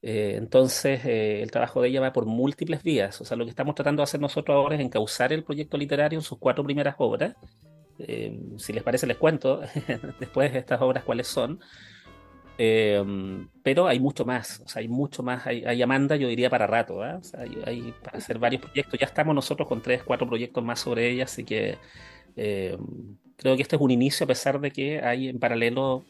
Eh, 0.03 0.36
entonces, 0.38 1.05
eh, 1.05 1.43
el 1.43 1.51
trabajo 1.51 1.81
de 1.81 1.89
ella 1.89 2.01
va 2.01 2.12
por 2.13 2.25
múltiples 2.25 2.81
vías. 2.83 3.21
O 3.21 3.25
sea, 3.25 3.38
lo 3.38 3.45
que 3.45 3.51
estamos 3.51 3.75
tratando 3.75 4.01
de 4.01 4.05
hacer 4.05 4.19
nosotros 4.19 4.55
ahora 4.55 4.75
es 4.75 4.81
encauzar 4.81 5.31
el 5.33 5.43
proyecto 5.43 5.77
literario 5.77 6.17
en 6.19 6.24
sus 6.24 6.39
cuatro 6.39 6.63
primeras 6.63 6.95
obras. 6.98 7.36
Eh, 8.00 8.39
si 8.57 8.74
les 8.74 8.83
parece, 8.83 9.07
les 9.07 9.17
cuento 9.17 9.62
después 10.19 10.53
de 10.53 10.60
estas 10.60 10.81
obras 10.81 11.03
cuáles 11.03 11.27
son. 11.27 11.60
Eh, 12.57 13.03
pero 13.63 13.88
hay 13.88 14.00
mucho 14.00 14.25
más, 14.25 14.60
o 14.62 14.67
sea, 14.67 14.81
hay 14.81 14.88
mucho 14.88 15.24
más. 15.24 15.45
Hay, 15.48 15.63
hay 15.65 15.81
Amanda, 15.81 16.15
yo 16.15 16.27
diría, 16.27 16.50
para 16.50 16.67
rato, 16.67 17.01
¿ah? 17.01 17.17
O 17.19 17.24
sea, 17.24 17.41
hay, 17.41 17.57
hay 17.65 17.93
para 18.03 18.17
hacer 18.17 18.39
varios 18.39 18.62
proyectos. 18.62 19.00
Ya 19.00 19.05
estamos 19.07 19.33
nosotros 19.36 19.67
con 19.67 19.81
tres, 19.81 20.03
cuatro 20.03 20.27
proyectos 20.27 20.63
más 20.63 20.79
sobre 20.79 21.10
ella, 21.10 21.24
así 21.25 21.43
que 21.43 21.77
eh, 22.36 22.77
creo 23.41 23.55
que 23.55 23.63
este 23.63 23.75
es 23.75 23.81
un 23.81 23.89
inicio, 23.89 24.24
a 24.25 24.27
pesar 24.27 24.60
de 24.60 24.71
que 24.71 25.01
hay 25.01 25.27
en 25.27 25.39
paralelo 25.39 26.05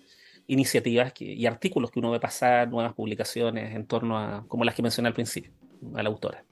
iniciativas 0.47 1.13
y 1.17 1.45
artículos 1.45 1.89
que 1.89 2.00
uno 2.00 2.11
ve 2.11 2.19
pasar, 2.19 2.67
nuevas 2.67 2.93
publicaciones 2.93 3.73
en 3.73 3.88
torno 3.88 4.19
a, 4.19 4.43
como 4.50 4.65
las 4.65 4.75
que 4.75 4.81
mencioné 4.81 5.07
al 5.07 5.13
principio, 5.13 5.51
a 5.95 6.03
la 6.03 6.09
autora. 6.09 6.43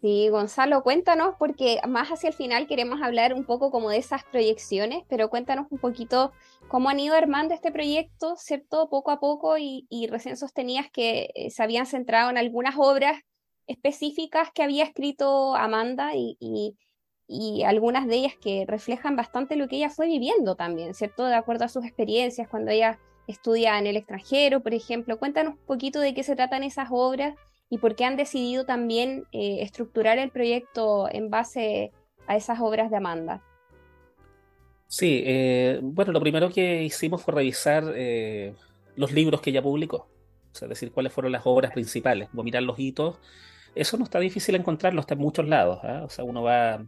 Sí, 0.00 0.28
Gonzalo, 0.28 0.84
cuéntanos, 0.84 1.34
porque 1.36 1.80
más 1.88 2.08
hacia 2.10 2.28
el 2.28 2.34
final 2.34 2.68
queremos 2.68 3.02
hablar 3.02 3.34
un 3.34 3.44
poco 3.44 3.72
como 3.72 3.90
de 3.90 3.98
esas 3.98 4.24
proyecciones, 4.24 5.02
pero 5.08 5.30
cuéntanos 5.30 5.66
un 5.70 5.78
poquito 5.78 6.32
cómo 6.68 6.88
han 6.88 7.00
ido 7.00 7.16
armando 7.16 7.54
este 7.54 7.72
proyecto, 7.72 8.36
¿cierto? 8.36 8.88
Poco 8.88 9.10
a 9.10 9.18
poco 9.18 9.56
y, 9.58 9.86
recién 10.10 10.36
sostenías 10.36 10.90
que 10.92 11.30
eh, 11.34 11.50
se 11.50 11.62
habían 11.62 11.86
centrado 11.86 12.30
en 12.30 12.38
algunas 12.38 12.76
obras 12.78 13.20
específicas 13.66 14.50
que 14.54 14.62
había 14.62 14.84
escrito 14.84 15.56
Amanda 15.56 16.12
y- 16.14 16.76
y 17.32 17.62
algunas 17.62 18.06
de 18.06 18.16
ellas 18.16 18.34
que 18.38 18.66
reflejan 18.68 19.16
bastante 19.16 19.56
lo 19.56 19.66
que 19.66 19.76
ella 19.76 19.88
fue 19.88 20.06
viviendo 20.06 20.54
también, 20.54 20.92
¿cierto? 20.92 21.24
De 21.24 21.34
acuerdo 21.34 21.64
a 21.64 21.68
sus 21.68 21.84
experiencias 21.84 22.46
cuando 22.48 22.70
ella 22.70 22.98
estudia 23.26 23.78
en 23.78 23.86
el 23.86 23.96
extranjero, 23.96 24.60
por 24.60 24.74
ejemplo. 24.74 25.18
Cuéntanos 25.18 25.54
un 25.54 25.66
poquito 25.66 26.00
de 26.00 26.12
qué 26.12 26.22
se 26.22 26.36
tratan 26.36 26.62
esas 26.62 26.88
obras 26.90 27.34
y 27.70 27.78
por 27.78 27.96
qué 27.96 28.04
han 28.04 28.16
decidido 28.16 28.66
también 28.66 29.24
eh, 29.32 29.62
estructurar 29.62 30.18
el 30.18 30.30
proyecto 30.30 31.08
en 31.10 31.30
base 31.30 31.92
a 32.26 32.36
esas 32.36 32.60
obras 32.60 32.90
de 32.90 32.98
Amanda. 32.98 33.42
Sí, 34.88 35.22
eh, 35.24 35.80
bueno, 35.82 36.12
lo 36.12 36.20
primero 36.20 36.50
que 36.50 36.82
hicimos 36.82 37.22
fue 37.22 37.32
revisar 37.32 37.94
eh, 37.96 38.52
los 38.94 39.10
libros 39.12 39.40
que 39.40 39.48
ella 39.48 39.62
publicó, 39.62 39.96
o 39.96 40.54
sea, 40.54 40.68
decir 40.68 40.92
cuáles 40.92 41.14
fueron 41.14 41.32
las 41.32 41.46
obras 41.46 41.72
principales, 41.72 42.28
o 42.36 42.42
mirar 42.42 42.62
los 42.62 42.78
hitos. 42.78 43.18
Eso 43.74 43.96
no 43.96 44.04
está 44.04 44.20
difícil 44.20 44.54
encontrarlo, 44.54 45.00
está 45.00 45.14
en 45.14 45.20
muchos 45.20 45.48
lados, 45.48 45.80
¿ah? 45.82 46.02
O 46.04 46.10
sea, 46.10 46.24
uno 46.24 46.42
va 46.42 46.84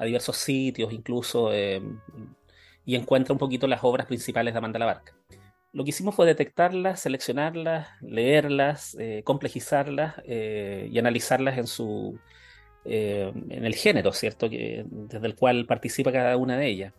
a 0.00 0.04
diversos 0.06 0.36
sitios 0.36 0.92
incluso 0.92 1.52
eh, 1.52 1.80
y 2.84 2.96
encuentra 2.96 3.32
un 3.32 3.38
poquito 3.38 3.66
las 3.66 3.84
obras 3.84 4.06
principales 4.06 4.54
de 4.54 4.58
Amanda 4.58 4.78
la 4.78 4.86
Barca. 4.86 5.14
Lo 5.72 5.84
que 5.84 5.90
hicimos 5.90 6.16
fue 6.16 6.26
detectarlas, 6.26 7.00
seleccionarlas, 7.00 7.88
leerlas, 8.00 8.96
eh, 8.98 9.22
complejizarlas 9.22 10.14
eh, 10.24 10.88
y 10.90 10.98
analizarlas 10.98 11.58
en 11.58 11.68
su, 11.68 12.18
eh, 12.84 13.30
en 13.50 13.64
el 13.64 13.74
género, 13.74 14.12
¿cierto? 14.12 14.50
Que, 14.50 14.84
desde 14.88 15.26
el 15.26 15.36
cual 15.36 15.66
participa 15.66 16.10
cada 16.10 16.36
una 16.36 16.56
de 16.56 16.66
ellas. 16.66 16.94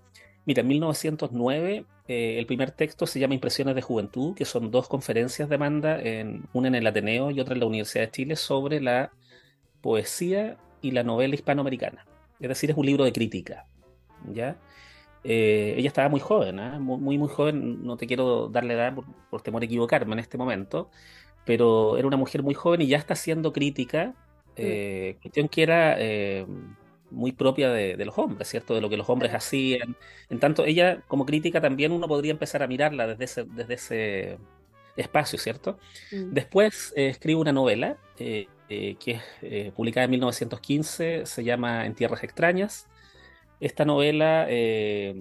Mira, 0.46 0.62
en 0.62 0.68
1909 0.68 1.86
eh, 2.08 2.40
el 2.40 2.46
primer 2.46 2.72
texto 2.72 3.08
se 3.08 3.20
llama 3.20 3.34
Impresiones 3.34 3.76
de 3.76 3.82
Juventud, 3.82 4.36
que 4.36 4.46
son 4.46 4.72
dos 4.72 4.88
conferencias 4.88 5.50
de 5.50 5.56
Amanda, 5.56 6.00
en, 6.00 6.44
una 6.54 6.68
en 6.68 6.76
el 6.76 6.88
Ateneo 6.88 7.32
y 7.32 7.40
otra 7.40 7.54
en 7.54 7.62
la 7.62 7.66
Universidad 7.66 8.06
de 8.06 8.12
Chile, 8.12 8.36
sobre 8.36 8.82
la 8.82 9.12
poesía 9.82 10.58
y 10.82 10.92
la 10.92 11.04
novela 11.04 11.36
hispanoamericana. 11.36 12.06
Es 12.42 12.50
decir, 12.50 12.72
es 12.72 12.78
un 12.78 12.86
libro 12.86 13.04
de 13.04 13.14
crítica, 13.14 13.68
¿ya? 14.32 14.58
Eh, 15.24 15.76
ella 15.78 15.88
estaba 15.88 16.10
muy 16.10 16.20
joven, 16.20 16.60
¿ah? 16.60 16.80
Muy, 16.80 16.98
muy, 16.98 17.18
muy 17.18 17.30
joven, 17.30 17.84
no 17.84 17.96
te 17.96 18.08
quiero 18.08 18.48
darle 18.48 18.74
edad 18.74 18.96
por, 18.96 19.06
por 19.30 19.42
temor 19.42 19.62
a 19.62 19.66
equivocarme 19.66 20.14
en 20.14 20.20
este 20.20 20.38
momento, 20.38 20.90
pero 21.46 21.98
era 21.98 22.08
una 22.08 22.18
mujer 22.18 22.42
muy 22.42 22.56
joven 22.56 22.82
y 22.82 22.88
ya 22.88 22.98
está 22.98 23.14
haciendo 23.14 23.54
crítica, 23.54 24.16
eh, 24.56 25.18
cuestión 25.22 25.48
que 25.48 25.64
era 25.64 25.96
eh, 26.00 26.46
muy 27.12 27.32
propia 27.32 27.70
de, 27.70 27.96
de 27.96 28.06
los 28.06 28.18
hombres, 28.18 28.48
¿cierto? 28.48 28.74
De 28.74 28.82
lo 28.82 28.90
que 28.90 28.98
los 28.98 29.10
hombres 29.10 29.34
hacían. 29.34 29.96
En 30.30 30.40
tanto, 30.40 30.66
ella 30.66 31.02
como 31.08 31.26
crítica 31.26 31.62
también 31.62 31.92
uno 31.92 32.08
podría 32.08 32.32
empezar 32.32 32.64
a 32.64 32.68
mirarla 32.68 33.06
desde 33.08 33.24
ese, 33.26 33.44
desde 33.44 33.74
ese 33.76 34.38
espacio, 34.96 35.38
¿cierto? 35.38 35.78
Mm. 36.12 36.34
Después 36.34 36.94
escribe 36.96 37.40
una 37.40 37.52
novela 37.52 37.98
eh, 38.74 38.96
que 38.98 39.12
es 39.12 39.22
eh, 39.42 39.74
publicada 39.76 40.06
en 40.06 40.12
1915, 40.12 41.26
se 41.26 41.44
llama 41.44 41.86
En 41.86 41.94
Tierras 41.94 42.24
Extrañas. 42.24 42.88
Esta 43.60 43.84
novela 43.84 44.46
eh, 44.48 45.14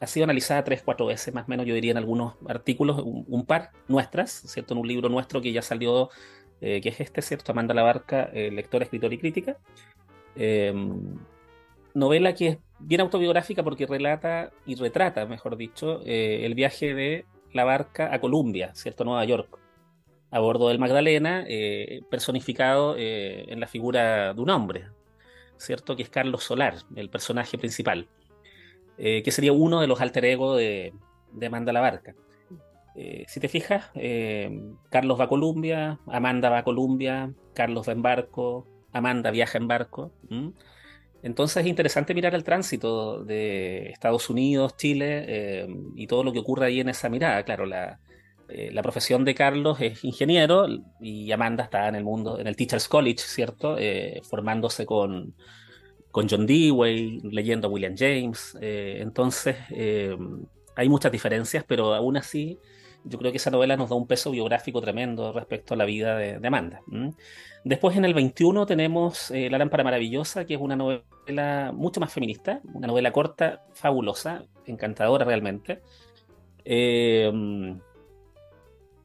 ha 0.00 0.06
sido 0.06 0.24
analizada 0.24 0.64
tres, 0.64 0.80
cuatro 0.82 1.04
veces, 1.04 1.34
más 1.34 1.44
o 1.44 1.48
menos, 1.50 1.66
yo 1.66 1.74
diría 1.74 1.90
en 1.90 1.98
algunos 1.98 2.36
artículos, 2.48 3.02
un, 3.04 3.44
par 3.44 3.72
nuestras, 3.88 4.30
¿cierto? 4.30 4.72
En 4.72 4.80
un 4.80 4.88
libro 4.88 5.10
nuestro 5.10 5.42
que 5.42 5.52
ya 5.52 5.60
salió, 5.60 6.08
que 6.60 6.80
es 6.82 7.00
este, 7.00 7.20
¿cierto? 7.20 7.52
Amanda 7.52 7.74
La 7.74 7.82
Barca, 7.82 8.30
eh, 8.32 8.50
lectora, 8.50 8.84
escritora 8.84 9.14
y 9.14 9.18
crítica. 9.18 9.58
Novela 11.92 12.32
que 12.32 12.48
es 12.48 12.58
bien 12.78 13.02
autobiográfica 13.02 13.62
porque 13.62 13.84
relata 13.84 14.50
y 14.64 14.76
retrata, 14.76 15.26
mejor 15.26 15.58
dicho, 15.58 16.00
el 16.06 16.54
viaje 16.54 16.94
de 16.94 17.26
la 17.52 17.64
barca 17.64 18.14
a 18.14 18.18
Columbia, 18.18 18.74
¿cierto? 18.74 19.04
Nueva 19.04 19.26
York, 19.26 19.58
a 20.30 20.38
bordo 20.38 20.68
del 20.68 20.78
Magdalena, 20.78 21.44
eh, 21.48 22.02
personificado 22.10 22.96
eh, 22.96 23.46
en 23.48 23.60
la 23.60 23.66
figura 23.66 24.32
de 24.32 24.40
un 24.40 24.50
hombre, 24.50 24.86
¿cierto? 25.56 25.96
Que 25.96 26.04
es 26.04 26.10
Carlos 26.10 26.44
Solar, 26.44 26.76
el 26.94 27.10
personaje 27.10 27.58
principal, 27.58 28.08
eh, 28.96 29.22
que 29.22 29.32
sería 29.32 29.52
uno 29.52 29.80
de 29.80 29.86
los 29.86 30.00
alter 30.00 30.24
ego 30.24 30.56
de, 30.56 30.92
Amanda 31.44 31.72
la 31.72 31.80
Barca. 31.80 32.14
Si 33.28 33.40
te 33.40 33.48
fijas, 33.48 33.90
Carlos 34.90 35.18
va 35.18 35.24
a 35.24 35.28
Colombia, 35.28 35.98
Amanda 36.06 36.50
va 36.50 36.58
a 36.58 36.64
Colombia, 36.64 37.32
Carlos 37.54 37.88
va 37.88 37.92
en 37.92 38.02
barco, 38.02 38.66
Amanda 38.92 39.30
viaja 39.30 39.56
en 39.56 39.68
barco. 39.68 40.12
Entonces 41.22 41.62
es 41.62 41.66
interesante 41.66 42.12
mirar 42.12 42.34
el 42.34 42.44
tránsito 42.44 43.24
de 43.24 43.88
Estados 43.88 44.28
Unidos, 44.28 44.76
Chile 44.76 45.66
y 45.94 46.08
todo 46.08 46.24
lo 46.24 46.32
que 46.32 46.40
ocurre 46.40 46.66
ahí 46.66 46.80
en 46.80 46.90
esa 46.90 47.08
mirada. 47.08 47.42
Claro, 47.44 47.64
la, 47.64 48.00
eh, 48.52 48.70
la 48.72 48.82
profesión 48.82 49.24
de 49.24 49.34
Carlos 49.34 49.80
es 49.80 50.04
ingeniero 50.04 50.66
y 51.00 51.30
Amanda 51.32 51.64
está 51.64 51.88
en 51.88 51.94
el 51.94 52.04
mundo, 52.04 52.38
en 52.38 52.46
el 52.46 52.56
Teachers 52.56 52.88
College, 52.88 53.18
¿cierto? 53.18 53.76
Eh, 53.78 54.20
formándose 54.28 54.86
con, 54.86 55.34
con 56.10 56.28
John 56.28 56.46
Dewey, 56.46 57.20
leyendo 57.22 57.68
a 57.68 57.70
William 57.70 57.94
James. 57.96 58.56
Eh, 58.60 58.98
entonces 59.00 59.56
hay 60.76 60.88
muchas 60.88 61.12
diferencias, 61.12 61.64
pero 61.66 61.94
aún 61.94 62.16
así 62.16 62.58
yo 63.04 63.18
creo 63.18 63.30
que 63.30 63.38
esa 63.38 63.50
novela 63.50 63.76
nos 63.76 63.88
da 63.88 63.96
un 63.96 64.06
peso 64.06 64.30
biográfico 64.30 64.80
tremendo 64.80 65.32
respecto 65.32 65.74
a 65.74 65.76
la 65.76 65.84
vida 65.84 66.16
de, 66.16 66.46
Amanda. 66.46 66.82
Después 67.64 67.96
en 67.96 68.04
el 68.04 68.14
21 68.14 68.66
tenemos 68.66 69.30
La 69.30 69.58
lámpara 69.58 69.84
maravillosa, 69.84 70.44
que 70.44 70.54
es 70.54 70.60
una 70.60 70.76
novela 70.76 71.72
mucho 71.74 72.00
más 72.00 72.12
feminista, 72.12 72.60
una 72.74 72.86
novela 72.86 73.12
corta, 73.12 73.64
fabulosa, 73.72 74.44
encantadora 74.66 75.24
realmente. 75.24 75.80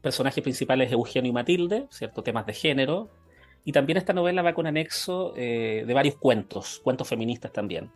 Personajes 0.06 0.40
principales 0.40 0.92
Eugenio 0.92 1.30
y 1.30 1.32
Matilde, 1.32 1.88
¿cierto? 1.90 2.22
Temas 2.22 2.46
de 2.46 2.52
género. 2.52 3.10
Y 3.64 3.72
también 3.72 3.96
esta 3.96 4.12
novela 4.12 4.40
va 4.40 4.54
con 4.54 4.68
anexo 4.68 5.32
eh, 5.34 5.82
de 5.84 5.94
varios 5.94 6.14
cuentos, 6.14 6.80
cuentos 6.84 7.08
feministas 7.08 7.52
también. 7.52 7.90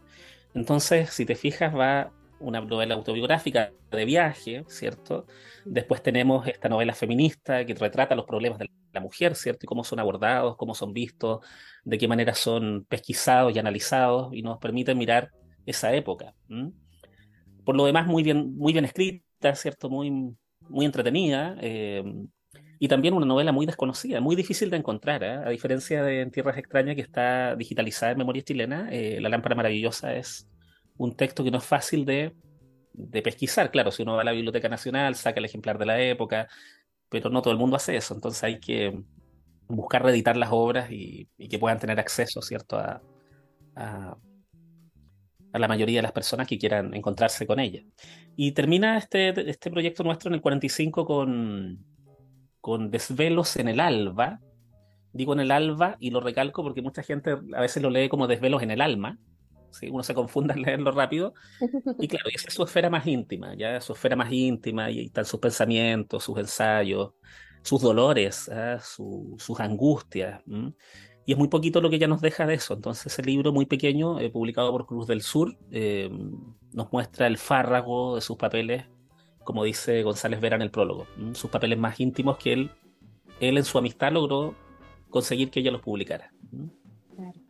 Entonces, 0.53 1.11
si 1.11 1.25
te 1.25 1.37
fijas, 1.37 1.73
va 1.73 2.13
una 2.41 2.61
novela 2.63 2.97
autobiográfica 2.97 3.71
de 3.93 4.05
viaje, 4.05 4.65
¿cierto? 4.67 5.29
Después 5.65 6.03
tenemos 6.03 6.49
esta 6.49 6.69
novela 6.69 6.95
feminista 6.95 7.65
que 7.65 7.75
retrata 7.75 8.17
los 8.17 8.25
problemas 8.25 8.59
de 8.59 8.69
la 8.93 9.01
mujer, 9.01 9.37
¿cierto? 9.37 9.61
Y 9.63 9.69
cómo 9.69 9.85
son 9.85 10.01
abordados, 10.01 10.57
cómo 10.57 10.75
son 10.75 10.93
vistos, 10.93 11.47
de 11.85 11.97
qué 11.97 12.09
manera 12.09 12.35
son 12.35 12.87
pesquisados 12.89 13.55
y 13.55 13.61
analizados 13.61 14.35
y 14.35 14.43
nos 14.43 14.59
permiten 14.59 14.99
mirar 14.99 15.31
esa 15.65 15.95
época. 15.95 16.35
Por 17.65 17.77
lo 17.77 17.85
demás, 17.85 18.09
muy 18.09 18.25
bien, 18.25 18.57
muy 18.57 18.73
bien 18.73 18.85
escrita, 18.85 19.55
¿cierto? 19.55 19.89
Muy, 19.89 20.35
muy 20.71 20.87
entretenida. 20.87 21.57
eh, 21.61 22.03
y 22.83 22.89
también 22.89 23.13
una 23.13 23.27
novela 23.27 23.53
muy 23.53 23.67
desconocida, 23.67 24.23
muy 24.23 24.35
difícil 24.35 24.71
de 24.71 24.79
encontrar, 24.79 25.23
¿eh? 25.23 25.33
A 25.45 25.51
diferencia 25.51 26.03
de 26.03 26.23
En 26.23 26.31
Tierras 26.31 26.57
Extrañas, 26.57 26.95
que 26.97 27.03
está 27.03 27.55
digitalizada 27.55 28.13
en 28.13 28.19
memoria 28.19 28.43
chilena, 28.43 28.89
eh, 28.91 29.21
La 29.21 29.29
Lámpara 29.29 29.55
Maravillosa 29.55 30.15
es 30.15 30.49
un 30.97 31.15
texto 31.15 31.45
que 31.45 31.51
no 31.51 31.59
es 31.59 31.65
fácil 31.65 32.07
de, 32.07 32.33
de 32.95 33.21
pesquisar. 33.21 33.71
Claro, 33.71 33.91
si 33.91 34.03
uno 34.03 34.15
va 34.15 34.23
a 34.23 34.25
la 34.25 34.33
Biblioteca 34.33 34.71
Nacional, 34.71 35.15
saca 35.15 35.41
el 35.41 35.45
ejemplar 35.45 35.77
de 35.77 35.85
la 35.85 36.01
época, 36.01 36.49
pero 37.11 37.29
no 37.29 37.43
todo 37.43 37.53
el 37.53 37.59
mundo 37.59 37.77
hace 37.77 37.97
eso. 37.97 38.15
Entonces 38.15 38.43
hay 38.45 38.61
que 38.61 38.99
buscar 39.69 40.03
reeditar 40.03 40.39
las 40.39 40.49
obras 40.51 40.91
y, 40.91 41.29
y 41.37 41.49
que 41.49 41.59
puedan 41.59 41.79
tener 41.79 42.01
acceso, 42.01 42.41
¿cierto?, 42.41 42.79
a, 42.79 43.03
a, 43.77 44.17
a 45.53 45.59
la 45.59 45.69
mayoría 45.69 45.99
de 45.99 46.03
las 46.03 46.13
personas 46.13 46.47
que 46.47 46.59
quieran 46.59 46.95
encontrarse 46.95 47.47
con 47.47 47.59
ella. 47.61 47.83
Y 48.37 48.53
termina 48.53 48.97
este, 48.99 49.49
este 49.51 49.71
proyecto 49.71 50.03
nuestro 50.05 50.29
en 50.29 50.35
el 50.35 50.41
45 50.41 51.05
con, 51.05 51.85
con 52.61 52.91
Desvelos 52.91 53.57
en 53.57 53.69
el 53.69 53.81
Alba. 53.81 54.41
Digo 55.13 55.33
en 55.33 55.41
el 55.41 55.51
alba 55.51 55.97
y 55.99 56.11
lo 56.11 56.21
recalco 56.21 56.63
porque 56.63 56.83
mucha 56.83 57.03
gente 57.03 57.33
a 57.33 57.61
veces 57.61 57.83
lo 57.83 57.91
lee 57.91 58.09
como 58.09 58.29
Desvelos 58.29 58.63
en 58.63 58.71
el 58.71 58.81
alma. 58.81 59.19
¿sí? 59.73 59.89
Uno 59.91 60.05
se 60.05 60.15
confunde 60.15 60.53
al 60.55 60.63
leerlo 60.63 60.93
rápido. 60.93 61.35
Y 61.99 62.07
claro, 62.07 62.29
esa 62.33 62.47
es 62.49 62.55
su 62.55 62.63
esfera 62.63 62.91
más 62.91 63.07
íntima, 63.09 63.55
ya 63.57 63.81
su 63.81 63.93
esfera 63.93 64.15
más 64.15 64.31
íntima 64.33 64.89
y 64.91 65.07
están 65.07 65.25
sus 65.25 65.41
pensamientos, 65.41 66.23
sus 66.23 66.39
ensayos. 66.39 67.13
sus 67.63 67.83
dolores, 67.83 68.49
¿ah? 68.49 68.79
su- 68.81 69.35
sus 69.39 69.59
angustias. 69.61 70.41
Y 71.27 71.33
es 71.33 71.39
muy 71.39 71.49
poquito 71.49 71.81
lo 71.81 71.91
que 71.91 71.97
ella 71.97 72.09
nos 72.09 72.21
deja 72.21 72.47
de 72.47 72.55
eso. 72.55 72.75
Entonces, 72.75 73.07
ese 73.13 73.23
libro 73.23 73.53
muy 73.53 73.67
pequeño, 73.67 74.19
eh, 74.19 74.31
publicado 74.31 74.73
por 74.73 74.87
Cruz 74.87 75.07
del 75.07 75.23
Sur, 75.23 75.57
eh, 75.71 76.11
nos 76.73 76.93
muestra 76.93 77.27
el 77.27 77.37
fárrago 77.37 78.17
de 78.17 78.21
sus 78.21 78.37
papeles, 78.37 78.85
como 79.45 79.65
dice 79.65 80.03
González 80.03 80.41
Vera 80.41 80.57
en 80.57 80.63
el 80.63 80.71
prólogo, 80.71 81.07
sus 81.35 81.51
papeles 81.51 81.79
más 81.79 82.01
íntimos 82.01 82.39
que 82.39 82.53
él, 82.53 82.71
él 83.41 83.59
en 83.59 83.65
su 83.65 83.79
amistad 83.79 84.13
logró 84.13 84.55
conseguir 85.09 85.51
que 85.51 85.61
ella 85.61 85.71
los 85.71 85.83
publicara. 85.83 86.33
Claro. 87.17 87.41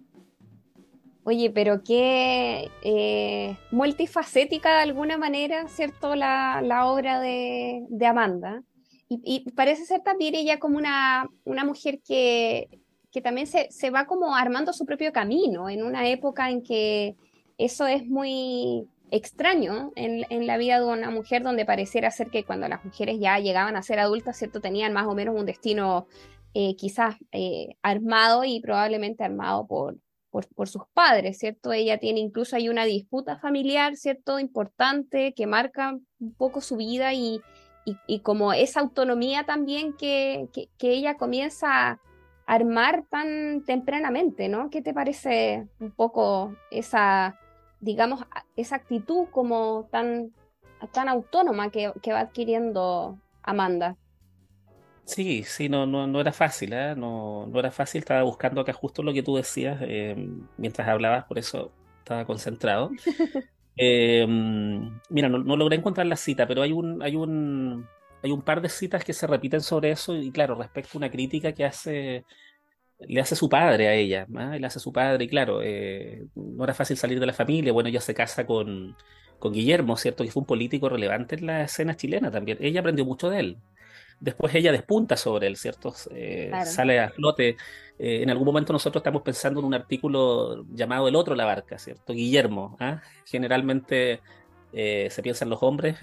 Oye, 1.24 1.50
pero 1.50 1.82
qué 1.84 2.70
eh, 2.82 3.56
multifacética 3.70 4.76
de 4.76 4.82
alguna 4.82 5.18
manera, 5.18 5.68
¿cierto? 5.68 6.16
La, 6.16 6.62
la 6.62 6.86
obra 6.86 7.20
de, 7.20 7.86
de 7.88 8.06
Amanda. 8.06 8.62
Y, 9.08 9.20
y 9.24 9.50
parece 9.50 9.84
ser 9.84 10.02
también 10.02 10.34
ella 10.34 10.58
como 10.58 10.78
una, 10.78 11.28
una 11.44 11.64
mujer 11.64 12.00
que, 12.06 12.68
que 13.12 13.20
también 13.20 13.46
se, 13.46 13.68
se 13.70 13.90
va 13.90 14.06
como 14.06 14.34
armando 14.34 14.72
su 14.72 14.86
propio 14.86 15.12
camino 15.12 15.68
en 15.68 15.82
una 15.82 16.08
época 16.08 16.50
en 16.50 16.62
que 16.62 17.16
eso 17.58 17.86
es 17.86 18.06
muy 18.06 18.86
extraño 19.10 19.92
en, 19.96 20.24
en 20.30 20.46
la 20.46 20.56
vida 20.56 20.78
de 20.78 20.86
una 20.86 21.10
mujer 21.10 21.42
donde 21.42 21.64
pareciera 21.64 22.10
ser 22.10 22.30
que 22.30 22.44
cuando 22.44 22.68
las 22.68 22.84
mujeres 22.84 23.18
ya 23.18 23.38
llegaban 23.38 23.76
a 23.76 23.82
ser 23.82 23.98
adultas, 23.98 24.36
¿cierto? 24.38 24.60
Tenían 24.60 24.92
más 24.92 25.06
o 25.06 25.14
menos 25.14 25.34
un 25.36 25.46
destino 25.46 26.06
eh, 26.54 26.76
quizás 26.76 27.16
eh, 27.32 27.76
armado 27.82 28.44
y 28.44 28.60
probablemente 28.60 29.24
armado 29.24 29.66
por, 29.66 29.96
por, 30.30 30.46
por 30.54 30.68
sus 30.68 30.82
padres, 30.92 31.38
¿cierto? 31.38 31.72
Ella 31.72 31.98
tiene 31.98 32.20
incluso 32.20 32.56
hay 32.56 32.68
una 32.68 32.84
disputa 32.84 33.38
familiar, 33.38 33.96
¿cierto? 33.96 34.38
Importante 34.38 35.34
que 35.34 35.46
marca 35.46 35.98
un 36.18 36.34
poco 36.34 36.60
su 36.60 36.76
vida 36.76 37.12
y, 37.14 37.40
y, 38.06 38.20
como 38.20 38.52
esa 38.52 38.80
autonomía 38.80 39.44
también 39.44 39.96
que, 39.96 40.48
que, 40.52 40.68
que 40.78 40.90
ella 40.92 41.16
comienza 41.16 41.90
a 41.90 42.00
armar 42.50 43.04
tan 43.08 43.62
tempranamente, 43.64 44.48
¿no? 44.48 44.70
¿Qué 44.70 44.82
te 44.82 44.92
parece 44.92 45.68
un 45.78 45.92
poco 45.92 46.56
esa, 46.72 47.38
digamos, 47.78 48.24
esa 48.56 48.74
actitud 48.74 49.26
como 49.30 49.88
tan, 49.92 50.32
tan 50.90 51.08
autónoma 51.08 51.70
que, 51.70 51.92
que 52.02 52.12
va 52.12 52.18
adquiriendo 52.18 53.16
Amanda? 53.44 53.96
Sí, 55.04 55.44
sí, 55.44 55.68
no, 55.68 55.86
no, 55.86 56.08
no 56.08 56.20
era 56.20 56.32
fácil, 56.32 56.72
¿eh? 56.72 56.96
No, 56.96 57.46
no 57.46 57.60
era 57.60 57.70
fácil. 57.70 58.00
Estaba 58.00 58.24
buscando 58.24 58.60
acá 58.60 58.72
justo 58.72 59.04
lo 59.04 59.12
que 59.12 59.22
tú 59.22 59.36
decías 59.36 59.78
eh, 59.82 60.16
mientras 60.56 60.88
hablabas, 60.88 61.26
por 61.26 61.38
eso 61.38 61.70
estaba 61.98 62.24
concentrado. 62.24 62.90
Eh, 63.82 64.26
mira, 65.08 65.30
no, 65.30 65.38
no 65.38 65.56
logré 65.56 65.76
encontrar 65.76 66.06
la 66.06 66.16
cita, 66.16 66.46
pero 66.46 66.60
hay 66.60 66.72
un, 66.72 67.02
hay 67.02 67.16
un, 67.16 67.86
hay 68.22 68.32
un 68.32 68.42
par 68.42 68.60
de 68.60 68.68
citas 68.68 69.04
que 69.04 69.12
se 69.12 69.26
repiten 69.26 69.60
sobre 69.60 69.90
eso 69.90 70.16
y 70.16 70.30
claro, 70.30 70.54
respecto 70.54 70.90
a 70.94 70.98
una 70.98 71.10
crítica 71.10 71.52
que 71.52 71.64
hace, 71.64 72.24
le 72.98 73.20
hace 73.20 73.36
su 73.36 73.48
padre 73.48 73.88
a 73.88 73.94
ella, 73.94 74.26
¿ah? 74.36 74.56
Le 74.58 74.66
hace 74.66 74.78
su 74.80 74.92
padre 74.92 75.24
y 75.24 75.28
claro, 75.28 75.60
eh, 75.62 76.26
no 76.34 76.64
era 76.64 76.74
fácil 76.74 76.96
salir 76.96 77.18
de 77.20 77.26
la 77.26 77.32
familia. 77.32 77.72
Bueno, 77.72 77.88
ella 77.88 78.00
se 78.00 78.14
casa 78.14 78.46
con, 78.46 78.96
con 79.38 79.52
Guillermo, 79.52 79.96
¿cierto? 79.96 80.24
Que 80.24 80.30
fue 80.30 80.40
un 80.42 80.46
político 80.46 80.88
relevante 80.88 81.36
en 81.36 81.46
la 81.46 81.62
escena 81.64 81.96
chilena 81.96 82.30
también. 82.30 82.58
Ella 82.60 82.80
aprendió 82.80 83.04
mucho 83.04 83.30
de 83.30 83.40
él. 83.40 83.58
Después 84.20 84.54
ella 84.54 84.70
despunta 84.70 85.16
sobre 85.16 85.46
él, 85.46 85.56
¿cierto? 85.56 85.94
Eh, 86.10 86.48
Claro. 86.50 86.70
Sale 86.70 87.00
a 87.00 87.08
flote. 87.08 87.56
Eh, 87.98 88.22
en 88.22 88.30
algún 88.30 88.44
momento 88.44 88.72
nosotros 88.72 89.00
estamos 89.00 89.22
pensando 89.22 89.60
en 89.60 89.66
un 89.66 89.74
artículo 89.74 90.66
llamado 90.74 91.08
El 91.08 91.16
otro 91.16 91.34
la 91.34 91.46
barca, 91.46 91.78
¿cierto? 91.78 92.12
Guillermo. 92.12 92.76
¿ah? 92.80 93.00
Generalmente 93.24 94.20
eh, 94.74 95.08
se 95.10 95.22
piensa 95.22 95.44
en 95.44 95.50
los 95.50 95.62
hombres 95.62 95.96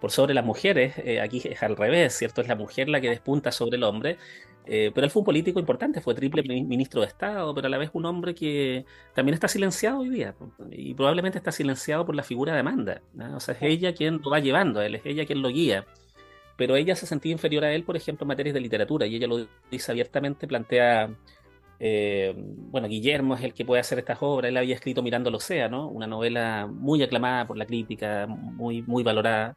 por 0.00 0.10
sobre 0.10 0.34
las 0.34 0.44
mujeres. 0.44 0.94
Eh, 0.98 1.20
aquí 1.20 1.42
es 1.44 1.62
al 1.62 1.76
revés, 1.76 2.14
¿cierto? 2.16 2.40
Es 2.40 2.48
la 2.48 2.56
mujer 2.56 2.88
la 2.88 3.00
que 3.00 3.10
despunta 3.10 3.52
sobre 3.52 3.76
el 3.76 3.84
hombre. 3.84 4.16
Eh, 4.66 4.92
pero 4.94 5.04
él 5.04 5.10
fue 5.10 5.20
un 5.20 5.26
político 5.26 5.58
importante, 5.58 6.00
fue 6.00 6.14
triple 6.14 6.42
mi- 6.42 6.62
ministro 6.62 7.00
de 7.00 7.06
Estado, 7.08 7.54
pero 7.54 7.66
a 7.66 7.70
la 7.70 7.78
vez 7.78 7.90
un 7.92 8.04
hombre 8.06 8.34
que 8.34 8.84
también 9.14 9.34
está 9.34 9.48
silenciado 9.48 10.00
hoy 10.00 10.10
día. 10.10 10.34
Y 10.70 10.94
probablemente 10.94 11.38
está 11.38 11.50
silenciado 11.52 12.04
por 12.06 12.14
la 12.14 12.22
figura 12.22 12.52
de 12.52 12.60
Amanda. 12.60 13.02
O 13.34 13.40
sea, 13.40 13.54
es 13.54 13.62
ella 13.62 13.94
quien 13.94 14.20
lo 14.22 14.30
va 14.30 14.38
llevando 14.40 14.80
él, 14.82 14.94
es 14.94 15.02
ella 15.04 15.26
quien 15.26 15.42
lo 15.42 15.48
guía 15.48 15.86
pero 16.56 16.76
ella 16.76 16.94
se 16.94 17.06
sentía 17.06 17.32
inferior 17.32 17.64
a 17.64 17.72
él, 17.72 17.84
por 17.84 17.96
ejemplo, 17.96 18.24
en 18.24 18.28
materias 18.28 18.52
de 18.52 18.60
literatura, 18.60 19.06
y 19.06 19.16
ella 19.16 19.26
lo 19.26 19.46
dice 19.70 19.92
abiertamente, 19.92 20.46
plantea, 20.46 21.08
eh, 21.78 22.34
bueno, 22.36 22.86
Guillermo 22.86 23.34
es 23.34 23.42
el 23.42 23.54
que 23.54 23.64
puede 23.64 23.80
hacer 23.80 23.98
estas 23.98 24.18
obras, 24.20 24.50
él 24.50 24.58
había 24.58 24.74
escrito 24.74 25.02
Mirando 25.02 25.30
el 25.30 25.36
Océano, 25.36 25.88
una 25.88 26.06
novela 26.06 26.66
muy 26.70 27.02
aclamada 27.02 27.46
por 27.46 27.56
la 27.56 27.64
crítica, 27.64 28.26
muy, 28.26 28.82
muy 28.82 29.02
valorada. 29.02 29.56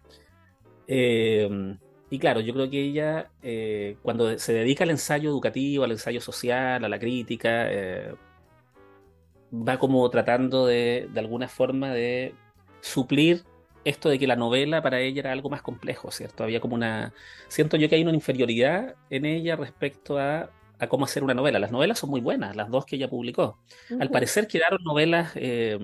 Eh, 0.88 1.78
y 2.10 2.20
claro, 2.20 2.42
yo 2.42 2.54
creo 2.54 2.70
que 2.70 2.82
ella, 2.82 3.32
eh, 3.42 3.98
cuando 4.04 4.38
se 4.38 4.54
dedica 4.54 4.84
al 4.84 4.92
ensayo 4.92 5.30
educativo, 5.30 5.84
al 5.84 5.92
ensayo 5.92 6.22
social, 6.22 6.84
a 6.84 6.90
la 6.90 7.00
crítica, 7.00 7.72
eh, 7.72 8.14
va 9.52 9.80
como 9.80 10.08
tratando 10.10 10.68
de, 10.68 11.08
de 11.12 11.20
alguna 11.20 11.48
forma 11.48 11.92
de 11.92 12.36
suplir 12.82 13.44
esto 13.84 14.10
de 14.10 14.20
que 14.20 14.28
la 14.28 14.36
novela 14.36 14.82
para 14.82 15.00
ella 15.02 15.22
era 15.22 15.32
algo 15.32 15.50
más 15.50 15.62
complejo, 15.62 16.12
¿cierto? 16.12 16.44
Había 16.44 16.60
como 16.60 16.76
una... 16.76 17.14
Siento 17.48 17.78
yo 17.78 17.90
que 17.90 17.96
hay 17.96 18.04
una 18.04 18.14
inferioridad 18.14 18.96
en 19.10 19.26
ella 19.26 19.56
respecto 19.56 20.18
a, 20.18 20.52
a 20.80 20.88
cómo 20.88 21.06
hacer 21.06 21.24
una 21.24 21.34
novela. 21.34 21.60
Las 21.60 21.72
novelas 21.72 22.00
son 22.00 22.10
muy 22.10 22.22
buenas, 22.22 22.56
las 22.56 22.70
dos 22.70 22.86
que 22.86 22.96
ella 22.96 23.10
publicó. 23.10 23.60
Al 24.00 24.10
parecer 24.10 24.48
quedaron 24.48 24.84
novelas 24.84 25.32
eh, 25.36 25.80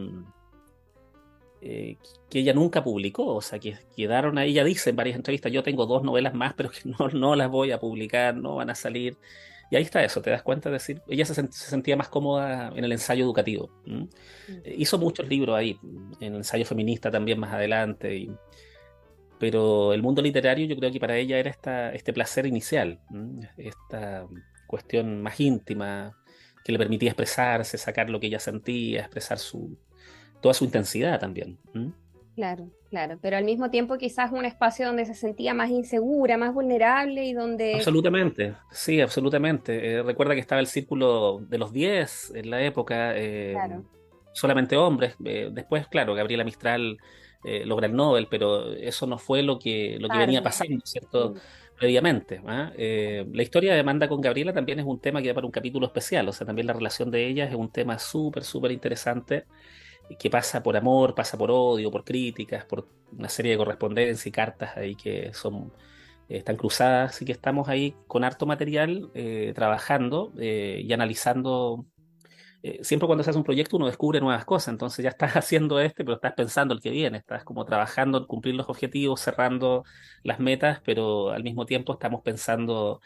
eh, 1.62 1.98
que 2.30 2.40
ella 2.40 2.54
nunca 2.54 2.84
publicó, 2.84 3.36
o 3.36 3.42
sea, 3.42 3.60
que 3.60 3.78
quedaron 3.96 4.38
ahí, 4.38 4.52
ella 4.52 4.64
dice 4.64 4.90
en 4.92 4.96
varias 4.96 5.16
entrevistas, 5.18 5.52
yo 5.52 5.64
tengo 5.64 5.86
dos 5.86 6.04
novelas 6.04 6.34
más, 6.34 6.54
pero 6.54 6.70
que 6.72 6.80
no, 7.00 7.10
no 7.10 7.36
las 7.36 7.50
voy 7.50 7.72
a 7.72 7.80
publicar, 7.80 8.36
no 8.36 8.56
van 8.56 8.70
a 8.70 8.76
salir. 8.76 9.18
Y 9.72 9.76
ahí 9.76 9.84
está 9.84 10.04
eso, 10.04 10.20
te 10.22 10.32
das 10.32 10.42
cuenta 10.42 10.70
de 10.70 10.74
decir, 10.74 11.02
ella 11.08 11.26
se, 11.26 11.34
sent- 11.40 11.52
se 11.52 11.70
sentía 11.70 11.96
más 11.96 12.10
cómoda 12.10 12.72
en 12.76 12.84
el 12.84 12.92
ensayo 12.92 13.24
educativo. 13.24 13.70
¿m? 13.86 14.08
Eh, 14.64 14.76
Hizo 14.80 14.98
muchos 14.98 15.28
libros 15.30 15.56
ahí, 15.56 15.78
en 16.20 16.34
el 16.34 16.38
ensayo 16.38 16.66
feminista 16.66 17.12
también 17.12 17.40
más 17.40 17.54
adelante, 17.54 18.16
y- 18.16 18.32
pero 19.40 19.94
el 19.94 20.02
mundo 20.02 20.22
literario 20.22 20.66
yo 20.66 20.76
creo 20.76 20.92
que 20.92 21.00
para 21.00 21.16
ella 21.18 21.38
era 21.38 21.50
esta, 21.50 21.94
este 21.94 22.12
placer 22.14 22.46
inicial, 22.46 23.00
esta 23.58 24.28
cuestión 24.68 25.22
más 25.22 25.40
íntima 25.40 26.18
que 26.66 26.72
le 26.74 26.78
permitía 26.78 27.10
expresarse, 27.12 27.78
sacar 27.78 28.10
lo 28.10 28.20
que 28.20 28.28
ella 28.28 28.40
sentía, 28.40 29.02
expresar 29.02 29.40
su, 29.40 29.78
toda 30.42 30.54
su 30.54 30.66
intensidad 30.66 31.20
también. 31.20 31.58
Claro, 32.40 32.70
claro, 32.90 33.20
pero 33.22 33.36
al 33.36 33.44
mismo 33.44 33.70
tiempo 33.70 33.98
quizás 33.98 34.32
un 34.32 34.46
espacio 34.46 34.86
donde 34.86 35.06
se 35.06 35.14
sentía 35.14 35.54
más 35.54 35.70
insegura, 35.70 36.38
más 36.38 36.54
vulnerable 36.54 37.26
y 37.26 37.34
donde... 37.34 37.76
Absolutamente, 37.76 38.54
sí, 38.72 39.02
absolutamente. 39.02 39.96
Eh, 39.96 40.04
recuerda 40.04 40.36
que 40.36 40.40
estaba 40.40 40.62
el 40.62 40.68
círculo 40.68 41.40
de 41.50 41.58
los 41.58 41.74
10 41.74 42.32
en 42.36 42.50
la 42.50 42.62
época, 42.64 43.12
eh, 43.18 43.52
Claro. 43.54 43.84
solamente 44.32 44.78
hombres. 44.78 45.16
Eh, 45.26 45.50
después, 45.52 45.88
claro, 45.88 46.16
Gabriela 46.16 46.46
Mistral 46.46 46.98
logra 47.66 47.88
el 47.88 47.96
Nobel, 47.96 48.28
pero 48.30 48.74
eso 48.74 49.06
no 49.06 49.18
fue 49.18 49.44
lo 49.44 49.60
que, 49.60 49.98
lo 50.00 50.08
que 50.08 50.18
venía 50.18 50.42
pasando, 50.42 50.80
¿cierto? 50.86 51.36
Previamente. 51.78 52.42
¿ah? 52.46 52.72
La 52.78 53.44
historia 53.44 53.74
de 53.74 53.82
Amanda 53.82 54.08
con 54.08 54.22
Gabriela 54.22 54.54
también 54.54 54.80
es 54.80 54.86
un 54.86 55.00
tema 55.00 55.22
que 55.22 55.30
da 55.30 55.34
para 55.34 55.46
un 55.46 55.52
capítulo 55.52 55.88
especial, 55.88 56.28
o 56.30 56.32
sea, 56.32 56.48
también 56.48 56.68
la 56.68 56.74
relación 56.74 57.12
de 57.12 57.28
ellas 57.28 57.50
es 57.50 57.56
un 57.56 57.70
tema 57.70 58.00
súper, 58.00 58.46
súper 58.46 58.72
interesante 58.72 59.46
que 60.18 60.30
pasa 60.30 60.64
por 60.64 60.76
amor, 60.78 61.16
pasa 61.16 61.38
por 61.38 61.52
odio, 61.52 61.92
por 61.92 62.04
críticas, 62.04 62.66
por 62.66 62.88
una 63.12 63.30
serie 63.30 63.52
de 63.54 63.58
correspondencias 63.58 64.26
y 64.26 64.32
cartas 64.32 64.78
ahí 64.78 64.96
que 64.96 65.34
son 65.34 65.72
eh, 66.30 66.38
están 66.38 66.58
cruzadas, 66.58 67.12
así 67.16 67.26
que 67.26 67.32
estamos 67.32 67.68
ahí 67.70 67.96
con 68.08 68.24
harto 68.24 68.46
material 68.46 69.12
eh, 69.14 69.52
trabajando 69.56 70.34
eh, 70.40 70.82
y 70.86 70.94
analizando. 70.94 71.86
siempre 72.82 73.08
cuando 73.08 73.24
se 73.24 73.30
hace 73.30 73.40
un 73.40 73.46
proyecto 73.46 73.78
uno 73.78 73.88
descubre 73.88 74.20
nuevas 74.20 74.46
cosas, 74.46 74.70
entonces 74.70 75.04
ya 75.04 75.10
estás 75.10 75.34
haciendo 75.36 75.80
este, 75.80 76.04
pero 76.04 76.16
estás 76.16 76.34
pensando 76.34 76.74
el 76.74 76.82
que 76.82 76.92
viene, 76.92 77.18
estás 77.18 77.44
como 77.44 77.66
trabajando 77.66 78.20
en 78.20 78.26
cumplir 78.26 78.56
los 78.56 78.70
objetivos, 78.70 79.22
cerrando 79.22 79.84
las 80.24 80.40
metas, 80.40 80.82
pero 80.86 81.32
al 81.32 81.44
mismo 81.44 81.66
tiempo 81.66 81.94
estamos 81.94 82.22
pensando 82.22 83.02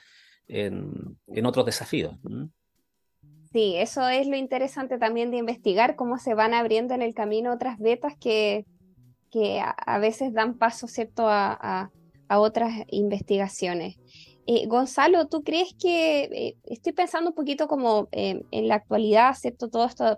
en, 0.48 1.18
en 1.28 1.46
otros 1.46 1.66
desafíos. 1.66 2.16
Sí, 3.54 3.76
eso 3.78 4.08
es 4.10 4.28
lo 4.28 4.36
interesante 4.36 4.98
también 4.98 5.30
de 5.30 5.38
investigar, 5.38 5.96
cómo 5.96 6.18
se 6.18 6.34
van 6.34 6.56
abriendo 6.56 6.96
en 6.96 7.04
el 7.04 7.14
camino 7.14 7.54
otras 7.54 7.78
vetas 7.78 8.14
que, 8.20 8.66
que 9.32 9.62
a, 9.62 10.00
veces 10.00 10.34
dan 10.34 10.58
paso, 10.58 10.88
¿cierto?, 10.88 11.28
a, 11.30 11.54
a- 11.62 11.92
a 12.30 12.40
otras 12.40 12.74
investigaciones. 12.88 13.98
Eh, 14.48 14.66
Gonzalo, 14.66 15.28
¿tú 15.28 15.44
crees 15.44 15.76
que, 15.80 16.24
eh, 16.24 16.56
estoy 16.66 16.94
pensando 16.94 17.30
un 17.30 17.36
poquito 17.36 17.68
como 17.68 18.08
eh, 18.12 18.42
en 18.50 18.68
la 18.68 18.76
actualidad, 18.76 19.36
¿cierto? 19.36 19.70
Todo 19.70 19.86
esto, 19.86 20.18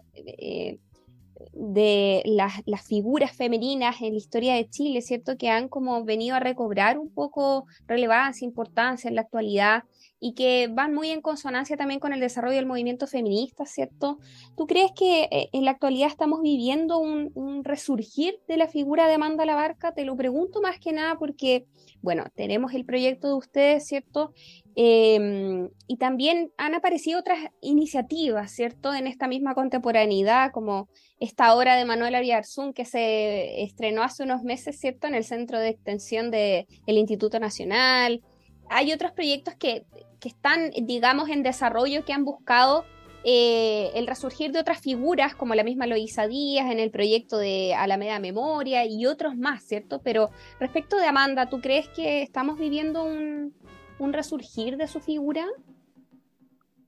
de 1.53 2.21
las, 2.25 2.61
las 2.65 2.85
figuras 2.87 3.35
femeninas 3.35 4.01
en 4.01 4.11
la 4.13 4.17
historia 4.17 4.55
de 4.55 4.69
Chile, 4.69 5.01
¿cierto? 5.01 5.37
Que 5.37 5.49
han 5.49 5.67
como 5.67 6.03
venido 6.03 6.35
a 6.35 6.39
recobrar 6.39 6.97
un 6.97 7.09
poco 7.13 7.65
relevancia, 7.87 8.45
importancia 8.45 9.09
en 9.09 9.15
la 9.15 9.21
actualidad 9.21 9.83
y 10.19 10.33
que 10.33 10.67
van 10.71 10.93
muy 10.93 11.09
en 11.11 11.21
consonancia 11.21 11.77
también 11.77 11.99
con 11.99 12.13
el 12.13 12.19
desarrollo 12.19 12.55
del 12.55 12.65
movimiento 12.65 13.07
feminista, 13.07 13.65
¿cierto? 13.65 14.19
¿Tú 14.57 14.65
crees 14.65 14.91
que 14.95 15.23
eh, 15.23 15.49
en 15.51 15.65
la 15.65 15.71
actualidad 15.71 16.07
estamos 16.07 16.41
viviendo 16.41 16.97
un, 16.99 17.63
resurgir 17.63 18.39
de 18.47 18.57
la 18.57 18.67
figura 18.67 19.07
de 19.07 19.15
Amanda 19.15 19.45
Labarca? 19.45 19.93
Te 19.93 20.05
lo 20.05 20.15
pregunto 20.15 20.61
más 20.61 20.79
que 20.79 20.93
nada 20.93 21.17
porque, 21.17 21.65
bueno, 22.01 22.25
tenemos 22.35 22.73
el 22.73 22.85
proyecto 22.85 23.27
de 23.27 23.33
ustedes, 23.33 23.87
¿cierto? 23.87 24.33
Eh, 24.75 25.69
y 25.87 25.97
también 25.97 26.51
han 26.57 26.75
aparecido 26.75 27.19
otras 27.19 27.39
iniciativas, 27.61 28.51
¿cierto? 28.51 28.93
En 28.93 29.07
esta 29.07 29.27
misma 29.27 29.55
contemporaneidad, 29.55 30.51
como 30.51 30.89
esta 31.19 31.55
obra 31.55 31.75
de 31.75 31.85
Manuel 31.85 32.15
Ariarzún 32.15 32.73
que 32.73 32.85
se 32.85 33.63
estrenó 33.63 34.03
hace 34.03 34.23
unos 34.23 34.43
meses, 34.43 34.79
¿cierto? 34.79 35.07
En 35.07 35.15
el 35.15 35.23
Centro 35.23 35.59
de 35.59 35.69
Extensión 35.69 36.29
del 36.31 36.65
Instituto 36.87 37.39
Nacional. 37.39 38.21
Hay 38.69 38.91
otros 38.91 39.11
proyectos 39.11 39.55
que, 39.55 39.85
que, 40.25 40.29
están, 40.29 40.71
digamos, 40.87 41.29
en 41.29 41.43
desarrollo 41.43 42.03
que 42.03 42.11
han 42.11 42.25
buscado 42.25 42.83
eh, 43.23 43.91
el 43.93 44.07
resurgir 44.07 44.51
de 44.51 44.59
otras 44.59 44.81
figuras, 44.81 45.35
como 45.35 45.53
la 45.53 45.63
misma 45.63 45.85
Loisa 45.85 46.25
Díaz 46.25 46.71
en 46.71 46.79
el 46.79 46.89
proyecto 46.89 47.37
de 47.37 47.75
Alameda 47.75 48.17
Memoria 48.17 48.85
y 48.85 49.05
otros 49.05 49.37
más, 49.37 49.63
¿cierto? 49.63 50.01
Pero 50.03 50.31
respecto 50.59 50.97
de 50.97 51.05
Amanda, 51.05 51.47
¿tú 51.47 51.61
crees 51.61 51.87
que 51.89 52.23
estamos 52.23 52.57
viviendo 52.57 53.03
un, 53.03 53.53
un 53.99 54.13
resurgir 54.13 54.77
de 54.77 54.87
su 54.87 54.99
figura? 54.99 55.45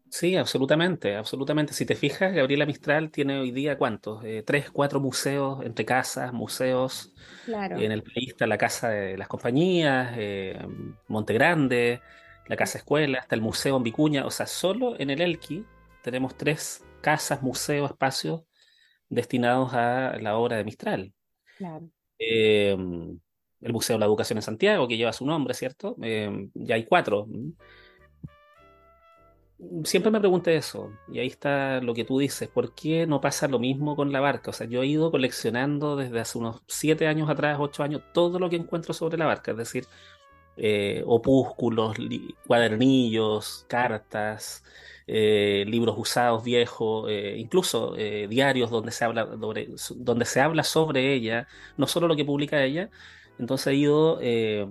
Sí, 0.09 0.35
absolutamente, 0.35 1.15
absolutamente. 1.15 1.73
Si 1.73 1.85
te 1.85 1.93
fijas, 1.93 2.33
Gabriela 2.33 2.65
Mistral 2.65 3.11
tiene 3.11 3.37
hoy 3.39 3.51
día 3.51 3.77
cuántos, 3.77 4.23
eh, 4.23 4.41
tres, 4.43 4.71
cuatro 4.71 4.99
museos 4.99 5.63
entre 5.63 5.85
casas, 5.85 6.33
museos. 6.33 7.13
Claro. 7.45 7.77
En 7.77 7.91
el 7.91 8.01
país 8.01 8.29
está 8.29 8.47
la 8.47 8.57
Casa 8.57 8.89
de 8.89 9.15
las 9.15 9.27
Compañías, 9.27 10.15
eh, 10.17 10.57
Monte 11.07 11.33
Grande, 11.33 12.01
la 12.47 12.55
Casa 12.55 12.77
Escuela, 12.77 13.19
hasta 13.19 13.35
el 13.35 13.41
Museo 13.41 13.77
en 13.77 13.83
Vicuña. 13.83 14.25
O 14.25 14.31
sea, 14.31 14.47
solo 14.47 14.99
en 14.99 15.09
el 15.09 15.21
Elqui 15.21 15.65
tenemos 16.01 16.35
tres 16.35 16.83
casas, 17.01 17.41
museos, 17.41 17.91
espacios 17.91 18.43
destinados 19.09 19.73
a 19.73 20.17
la 20.19 20.37
obra 20.37 20.57
de 20.57 20.63
Mistral. 20.63 21.13
Claro. 21.57 21.89
Eh, 22.19 22.75
el 23.61 23.73
Museo 23.73 23.95
de 23.95 23.99
la 23.99 24.05
Educación 24.05 24.37
en 24.37 24.43
Santiago, 24.43 24.87
que 24.87 24.97
lleva 24.97 25.13
su 25.13 25.25
nombre, 25.25 25.53
¿cierto? 25.53 25.95
Eh, 26.01 26.49
ya 26.53 26.75
hay 26.75 26.85
cuatro. 26.85 27.27
Siempre 29.85 30.11
me 30.11 30.19
pregunté 30.19 30.55
eso, 30.55 30.91
y 31.11 31.17
ahí 31.17 31.25
está 31.25 31.81
lo 31.81 31.95
que 31.95 32.03
tú 32.03 32.19
dices, 32.19 32.47
¿por 32.47 32.75
qué 32.75 33.07
no 33.07 33.21
pasa 33.21 33.47
lo 33.47 33.57
mismo 33.57 33.95
con 33.95 34.11
la 34.11 34.19
barca? 34.19 34.51
O 34.51 34.53
sea, 34.53 34.67
yo 34.67 34.83
he 34.83 34.85
ido 34.85 35.09
coleccionando 35.09 35.95
desde 35.95 36.19
hace 36.19 36.37
unos 36.37 36.61
siete 36.67 37.07
años 37.07 37.27
atrás, 37.27 37.57
ocho 37.59 37.81
años, 37.81 38.03
todo 38.13 38.37
lo 38.37 38.51
que 38.51 38.55
encuentro 38.55 38.93
sobre 38.93 39.17
la 39.17 39.25
barca, 39.25 39.51
es 39.51 39.57
decir, 39.57 39.87
eh, 40.57 41.03
opúsculos, 41.05 41.95
cuadernillos, 42.47 43.65
cartas, 43.67 44.63
eh, 45.05 45.63
libros 45.67 45.95
usados, 45.97 46.43
viejos, 46.43 47.09
eh, 47.09 47.35
incluso 47.37 47.93
diarios 47.93 48.71
donde 48.71 48.91
se, 48.91 49.05
habla 49.05 49.27
sobre, 49.39 49.69
donde 49.95 50.25
se 50.25 50.41
habla 50.41 50.63
sobre 50.63 51.13
ella, 51.13 51.47
no 51.77 51.85
solo 51.87 52.07
lo 52.07 52.15
que 52.15 52.25
publica 52.25 52.63
ella. 52.63 52.89
Entonces 53.39 53.67
he 53.67 53.75
ido 53.75 54.19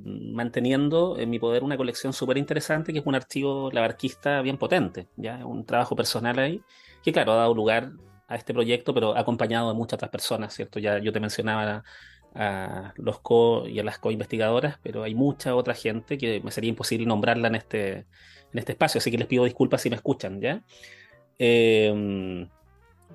manteniendo 0.04 1.16
en 1.18 1.30
mi 1.30 1.38
poder 1.38 1.62
una 1.62 1.76
colección 1.76 2.12
súper 2.12 2.36
interesante, 2.36 2.92
que 2.92 2.98
es 2.98 3.06
un 3.06 3.14
archivo 3.14 3.70
labarquista 3.70 4.42
bien 4.42 4.58
potente, 4.58 5.06
¿ya? 5.16 5.46
Un 5.46 5.64
trabajo 5.64 5.94
personal 5.94 6.36
ahí, 6.40 6.62
que 7.04 7.12
claro, 7.12 7.32
ha 7.32 7.36
dado 7.36 7.54
lugar 7.54 7.92
a 8.28 8.34
este 8.34 8.52
proyecto, 8.52 8.92
pero 8.92 9.16
acompañado 9.16 9.68
de 9.68 9.74
muchas 9.74 9.94
otras 9.98 10.10
personas, 10.10 10.52
¿cierto? 10.52 10.80
Ya 10.80 10.98
yo 10.98 11.12
te 11.12 11.20
mencionaba 11.20 11.84
a 12.36 12.92
los 12.96 13.20
co 13.20 13.66
y 13.66 13.78
a 13.80 13.84
las 13.84 13.98
co-investigadoras, 13.98 14.78
pero 14.82 15.02
hay 15.02 15.14
mucha 15.14 15.54
otra 15.54 15.74
gente 15.74 16.18
que 16.18 16.40
me 16.40 16.50
sería 16.50 16.70
imposible 16.70 17.06
nombrarla 17.06 17.48
en 17.48 17.54
este, 17.54 17.92
en 18.52 18.58
este 18.58 18.72
espacio, 18.72 18.98
así 18.98 19.10
que 19.10 19.18
les 19.18 19.26
pido 19.26 19.44
disculpas 19.44 19.82
si 19.82 19.90
me 19.90 19.96
escuchan, 19.96 20.40
¿ya? 20.40 20.62
Eh, 21.38 22.46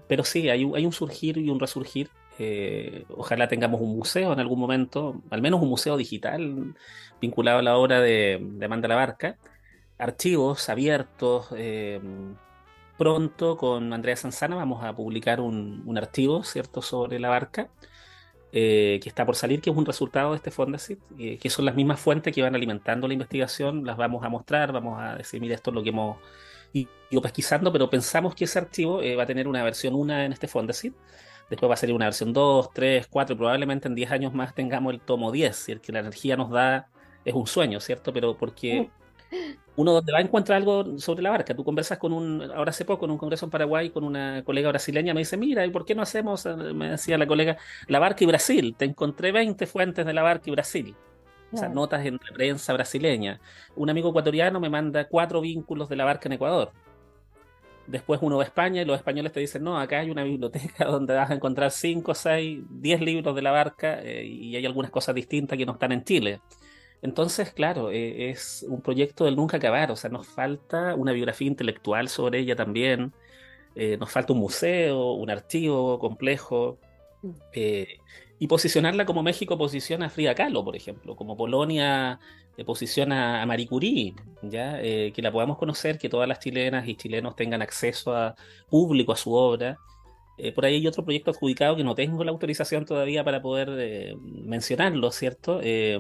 pero 0.08 0.24
sí, 0.24 0.50
hay, 0.50 0.70
hay, 0.76 0.86
un 0.86 0.92
surgir 0.92 1.38
y 1.38 1.50
un 1.50 1.60
resurgir. 1.60 2.10
Eh, 2.40 3.06
ojalá 3.10 3.48
tengamos 3.48 3.82
un 3.82 3.96
museo 3.96 4.34
en 4.34 4.40
algún 4.40 4.60
momento, 4.60 5.22
al 5.30 5.42
menos 5.42 5.62
un 5.62 5.70
museo 5.70 5.96
digital 5.98 6.76
vinculado 7.22 7.60
a 7.60 7.62
la 7.62 7.78
obra 7.78 8.02
de, 8.02 8.40
de 8.42 8.66
Amanda 8.66 8.88
la 8.88 8.96
Barca, 8.96 9.38
archivos 9.98 10.68
abiertos. 10.70 11.48
Eh, 11.56 12.02
pronto 12.98 13.58
con 13.58 13.94
Andrea 13.94 14.16
Sanzana 14.16 14.56
vamos 14.56 14.84
a 14.84 14.94
publicar 14.96 15.40
un, 15.40 15.82
un 15.86 15.98
archivo, 15.98 16.44
¿cierto?, 16.44 16.82
sobre 16.82 17.20
la 17.20 17.30
barca 17.30 17.70
eh, 18.54 19.00
que 19.02 19.08
está 19.08 19.26
por 19.26 19.36
salir, 19.36 19.62
que 19.62 19.70
es 19.70 19.76
un 19.76 19.86
resultado 19.86 20.32
de 20.32 20.38
este 20.38 20.52
Fondesit, 20.52 21.00
eh, 21.18 21.38
que 21.38 21.50
son 21.50 21.66
las 21.66 21.76
mismas 21.76 22.00
fuentes 22.00 22.34
que 22.34 22.42
van 22.42 22.54
alimentando 22.54 23.08
la 23.08 23.14
investigación, 23.14 23.86
las 23.86 23.96
vamos 23.96 24.24
a 24.26 24.30
mostrar, 24.30 24.74
vamos 24.74 25.00
a 25.02 25.16
decir, 25.16 25.40
mira, 25.40 25.56
esto 25.56 25.72
es 25.72 25.76
lo 25.76 25.84
que 25.84 25.90
hemos 25.90 26.18
ido 26.74 27.22
pesquisando, 27.22 27.72
pero 27.72 27.90
pensamos 27.90 28.36
que 28.36 28.46
ese 28.46 28.60
archivo 28.60 29.02
eh, 29.02 29.16
va 29.16 29.24
a 29.24 29.26
tener 29.26 29.48
una 29.48 29.64
versión 29.64 29.96
1 29.96 30.22
en 30.22 30.34
este 30.34 30.48
Fondesit, 30.48 30.94
después 31.50 31.70
va 31.70 31.74
a 31.76 31.78
salir 31.78 31.96
una 31.96 32.06
versión 32.06 32.34
2, 32.34 32.72
3, 32.74 33.08
4, 33.08 33.36
y 33.36 33.38
probablemente 33.38 33.88
en 33.88 33.96
10 33.96 34.12
años 34.12 34.34
más 34.34 34.54
tengamos 34.54 34.94
el 34.94 35.00
tomo 35.00 35.32
10, 35.32 35.70
y 35.70 35.72
el 35.72 35.82
que 35.82 35.92
la 35.94 36.00
energía 36.00 36.36
nos 36.36 36.50
da 36.50 36.90
es 37.24 37.34
un 37.34 37.48
sueño, 37.48 37.80
¿cierto? 37.80 38.12
Pero 38.12 38.36
porque 38.36 38.90
uno 39.76 39.94
donde 39.94 40.12
va 40.12 40.20
a 40.20 40.22
encontrar 40.22 40.58
algo 40.58 40.98
sobre 41.00 41.24
la 41.24 41.30
barca. 41.30 41.56
Tú 41.56 41.64
conversas 41.64 41.98
con 41.98 42.14
un, 42.14 42.42
ahora 42.52 42.72
hace 42.72 42.86
poco 42.86 43.06
en 43.06 43.12
un 43.12 43.18
congreso 43.18 43.46
en 43.46 43.52
Paraguay 43.52 43.90
con 43.90 44.04
una 44.04 44.44
colega 44.44 44.70
brasileña, 44.70 45.14
me 45.14 45.22
dice, 45.22 45.38
mira, 45.38 45.66
¿y 45.66 45.70
por 45.72 45.86
qué 45.86 45.96
no 45.96 46.02
hacemos, 46.02 46.46
me 46.46 46.92
decía 46.92 47.18
la 47.18 47.28
colega, 47.28 47.58
la 47.88 48.00
barca 48.00 48.24
y 48.24 48.28
Brasil? 48.28 48.76
Te 48.78 48.86
encontré 48.86 49.32
20 49.32 49.66
fuentes 49.68 50.06
de 50.06 50.14
la 50.14 50.24
barca 50.24 50.50
y 50.50 50.52
Brasil. 50.52 50.96
O 51.54 51.58
sea, 51.58 51.68
notas 51.68 52.06
en 52.06 52.14
la 52.14 52.34
prensa 52.34 52.72
brasileña. 52.72 53.42
Un 53.76 53.90
amigo 53.90 54.10
ecuatoriano 54.10 54.60
me 54.60 54.70
manda 54.70 55.08
cuatro 55.08 55.42
vínculos 55.42 55.90
de 55.90 55.98
la 55.98 56.06
barca 56.06 56.30
en 56.30 56.34
Ecuador. 56.34 56.72
Después 57.88 58.22
uno 58.24 58.38
va 58.38 58.44
a 58.44 58.46
España 58.46 58.82
y 58.82 58.86
los 58.86 58.96
españoles 58.96 59.34
te 59.34 59.42
dicen, 59.42 59.64
no, 59.64 59.78
acá 59.78 60.00
hay 60.00 60.10
una 60.10 60.24
biblioteca 60.24 60.86
donde 60.90 61.14
vas 61.14 61.30
a 61.30 61.34
encontrar 61.34 61.72
5, 61.72 62.14
6, 62.14 62.60
10 62.70 63.02
libros 63.02 63.36
de 63.36 63.42
la 63.42 63.52
barca 63.52 64.00
eh, 64.02 64.26
y 64.26 64.56
hay 64.56 64.66
algunas 64.66 64.92
cosas 64.92 65.14
distintas 65.14 65.58
que 65.58 65.66
no 65.66 65.74
están 65.74 65.92
en 65.92 66.04
Chile. 66.06 66.40
Entonces, 67.02 67.52
claro, 67.52 67.92
eh, 67.92 68.30
es 68.30 68.66
un 68.68 68.82
proyecto 68.82 69.26
del 69.26 69.36
nunca 69.36 69.58
acabar, 69.58 69.92
o 69.92 69.96
sea, 69.96 70.10
nos 70.10 70.28
falta 70.28 70.96
una 70.96 71.14
biografía 71.14 71.48
intelectual 71.48 72.10
sobre 72.10 72.40
ella 72.40 72.56
también, 72.56 73.12
eh, 73.76 73.98
nos 73.98 74.12
falta 74.12 74.34
un 74.34 74.40
museo, 74.40 75.14
un 75.14 75.30
archivo 75.32 75.98
complejo, 75.98 76.78
eh, 77.54 77.98
y 78.40 78.48
posicionarla 78.48 79.06
como 79.06 79.24
México 79.24 79.58
posiciona 79.58 80.08
a 80.08 80.10
Frida 80.10 80.36
Kahlo, 80.36 80.64
por 80.64 80.76
ejemplo, 80.76 81.16
como 81.16 81.38
Polonia 81.38 82.20
posiciona 82.66 83.42
a 83.42 83.46
Marie 83.48 83.68
Curie, 83.68 84.14
¿ya? 84.44 84.80
que 84.80 85.22
la 85.22 85.32
podamos 85.32 85.58
conocer, 85.58 85.98
que 85.98 86.10
todas 86.10 86.28
las 86.28 86.40
chilenas 86.40 86.88
y 86.88 86.96
chilenos 86.96 87.36
tengan 87.36 87.64
acceso 87.64 88.16
a 88.16 88.36
público 88.70 89.14
a 89.14 89.16
su 89.16 89.34
obra. 89.34 89.80
Eh, 90.44 90.52
por 90.54 90.66
ahí 90.66 90.74
hay 90.78 90.88
otro 90.88 91.04
proyecto 91.04 91.30
adjudicado 91.30 91.76
que 91.76 91.84
no 91.84 91.94
tengo 91.94 92.24
la 92.24 92.32
autorización 92.32 92.84
todavía 92.84 93.24
para 93.24 93.44
poder 93.44 93.70
eh, 93.78 94.16
mencionarlo, 94.18 95.12
¿cierto? 95.12 95.60
Eh, 95.62 96.00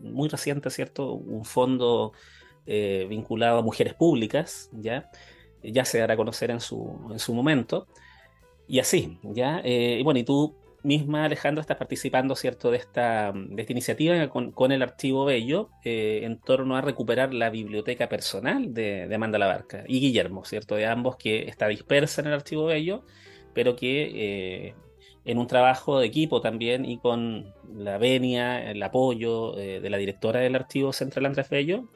muy 0.00 0.28
reciente, 0.28 0.70
¿cierto? 0.70 1.12
Un 1.12 1.44
fondo 1.44 2.12
vinculado 2.66 3.58
a 3.58 3.62
mujeres 3.62 3.92
públicas, 3.92 4.70
¿ya? 4.72 5.10
Ya 5.62 5.84
se 5.84 5.98
dará 5.98 6.14
a 6.14 6.16
conocer 6.16 6.50
en 6.50 6.60
su, 6.60 6.98
en 7.10 7.18
su 7.18 7.34
momento. 7.34 7.88
Y 8.66 8.78
así, 8.78 9.18
¿ya? 9.22 9.60
y 9.62 10.02
bueno, 10.02 10.20
y 10.20 10.24
tú 10.24 10.56
misma, 10.82 11.24
Alejandra, 11.26 11.60
estás 11.60 11.76
participando, 11.76 12.34
¿cierto?, 12.36 12.70
de 12.70 12.78
esta, 12.78 13.32
de 13.34 13.60
esta 13.60 13.72
iniciativa 13.72 14.28
con, 14.28 14.52
con 14.52 14.72
el 14.72 14.82
Archivo 14.82 15.26
Bello 15.26 15.68
en 15.82 16.38
torno 16.40 16.76
a 16.76 16.80
recuperar 16.80 17.34
la 17.34 17.50
biblioteca 17.50 18.08
personal 18.08 18.72
de, 18.72 19.08
de 19.08 19.14
Amanda 19.14 19.38
Labarca 19.38 19.84
y 19.86 20.00
Guillermo, 20.00 20.46
¿cierto?, 20.46 20.76
de 20.76 20.86
ambos 20.86 21.16
que 21.16 21.48
está 21.48 21.68
dispersa 21.68 22.22
en 22.22 22.28
el 22.28 22.34
Archivo 22.34 22.64
Bello 22.64 23.04
pero 23.54 23.76
que 23.76 24.68
eh, 24.68 24.74
en 25.24 25.38
un 25.38 25.46
trabajo 25.46 25.98
de 25.98 26.06
equipo 26.06 26.40
también 26.40 26.84
y 26.84 26.98
con 26.98 27.54
la 27.72 27.98
venia, 27.98 28.70
el 28.70 28.82
apoyo 28.82 29.56
eh, 29.58 29.80
de 29.80 29.90
la 29.90 29.96
directora 29.96 30.40
del 30.40 30.54
Archivo 30.54 30.92
Central 30.92 31.26
Andrés 31.26 31.48
Bello, 31.48 31.88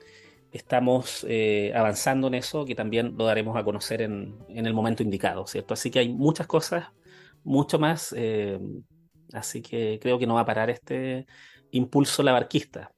estamos 0.52 1.26
eh, 1.28 1.72
avanzando 1.74 2.28
en 2.28 2.34
eso, 2.34 2.64
que 2.64 2.74
también 2.74 3.14
lo 3.18 3.26
daremos 3.26 3.56
a 3.56 3.64
conocer 3.64 4.00
en, 4.00 4.38
en, 4.48 4.66
el 4.66 4.72
momento 4.72 5.02
indicado, 5.02 5.46
¿cierto? 5.46 5.74
Así 5.74 5.90
que 5.90 5.98
hay 5.98 6.08
muchas 6.08 6.46
cosas, 6.46 6.86
mucho 7.44 7.78
más, 7.78 8.14
así 9.32 9.62
que 9.62 9.98
creo 10.00 10.18
que 10.18 10.26
no 10.26 10.34
va 10.34 10.40
a 10.40 10.46
parar 10.46 10.70
este 10.70 11.26
impulso 11.70 12.22
labarquista. 12.22 12.92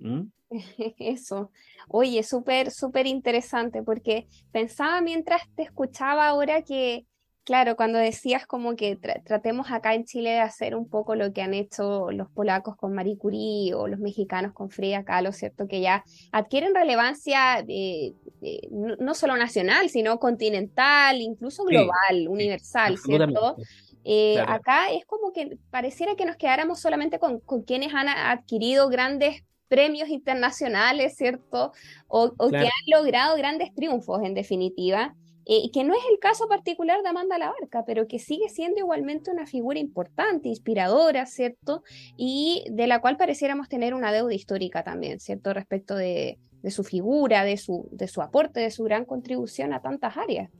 Eso. 0.98 1.50
Oye, 1.88 2.22
súper, 2.22 2.70
súper 2.70 3.06
interesante, 3.06 3.82
porque 3.82 4.28
pensaba 4.52 5.00
mientras 5.00 5.42
te 5.54 5.62
escuchaba 5.62 6.28
ahora 6.28 6.62
que 6.62 7.06
Claro, 7.44 7.74
cuando 7.74 7.98
decías 7.98 8.46
como 8.46 8.76
que 8.76 8.96
tra 8.96 9.22
tratemos 9.24 9.70
acá 9.70 9.94
en 9.94 10.04
Chile 10.04 10.30
de 10.30 10.40
hacer 10.40 10.76
un 10.76 10.88
poco 10.88 11.14
lo 11.14 11.32
que 11.32 11.42
han 11.42 11.54
hecho 11.54 12.10
los 12.10 12.28
polacos 12.30 12.76
con 12.76 12.92
Marie 12.92 13.16
Curie 13.16 13.74
o 13.74 13.88
los 13.88 13.98
mexicanos 13.98 14.52
con 14.52 14.70
Frida 14.70 15.04
Kahlo, 15.04 15.32
¿cierto? 15.32 15.66
Que 15.66 15.80
ya 15.80 16.04
adquieren 16.32 16.74
relevancia 16.74 17.60
eh, 17.66 18.12
eh, 18.42 18.68
no, 18.70 19.14
solo 19.14 19.36
nacional, 19.36 19.88
sino 19.88 20.18
continental, 20.18 21.20
incluso 21.20 21.64
global, 21.64 21.94
sí, 22.10 22.26
universal, 22.28 22.98
¿cierto? 22.98 23.56
Eh, 24.04 24.34
Claro. 24.34 24.52
acá 24.52 24.90
es 24.92 25.04
como 25.04 25.32
que 25.32 25.58
pareciera 25.70 26.14
que 26.16 26.24
nos 26.24 26.36
quedáramos 26.36 26.80
solamente 26.80 27.18
con, 27.18 27.40
con 27.40 27.62
quienes 27.62 27.92
han 27.94 28.08
adquirido 28.08 28.88
grandes 28.88 29.44
premios 29.68 30.08
internacionales, 30.08 31.16
¿cierto? 31.16 31.72
O, 32.08 32.32
o 32.36 32.50
que 32.50 32.56
han 32.56 32.86
logrado 32.86 33.36
grandes 33.36 33.74
triunfos, 33.74 34.22
en 34.22 34.34
definitiva. 34.34 35.14
Eh, 35.46 35.70
que 35.72 35.84
no 35.84 35.94
es 35.94 36.02
el 36.12 36.18
caso 36.18 36.48
particular 36.48 37.02
de 37.02 37.08
Amanda 37.08 37.38
Labarca, 37.38 37.84
pero 37.84 38.06
que 38.06 38.18
sigue 38.18 38.48
siendo 38.48 38.78
igualmente 38.78 39.30
una 39.30 39.46
figura 39.46 39.78
importante, 39.78 40.48
inspiradora, 40.48 41.24
¿cierto? 41.26 41.82
Y 42.16 42.64
de 42.70 42.86
la 42.86 43.00
cual 43.00 43.16
pareciéramos 43.16 43.68
tener 43.68 43.94
una 43.94 44.12
deuda 44.12 44.34
histórica 44.34 44.84
también, 44.84 45.18
¿cierto? 45.18 45.54
Respecto 45.54 45.96
de, 45.96 46.38
su 46.70 46.84
figura, 46.84 47.44
de 47.44 47.56
su, 47.56 47.88
de 47.90 48.06
su 48.06 48.20
aporte, 48.20 48.60
de 48.60 48.70
su 48.70 48.84
gran 48.84 49.04
contribución 49.04 49.72
a 49.72 49.80
tantas 49.80 50.16
áreas. 50.16 50.50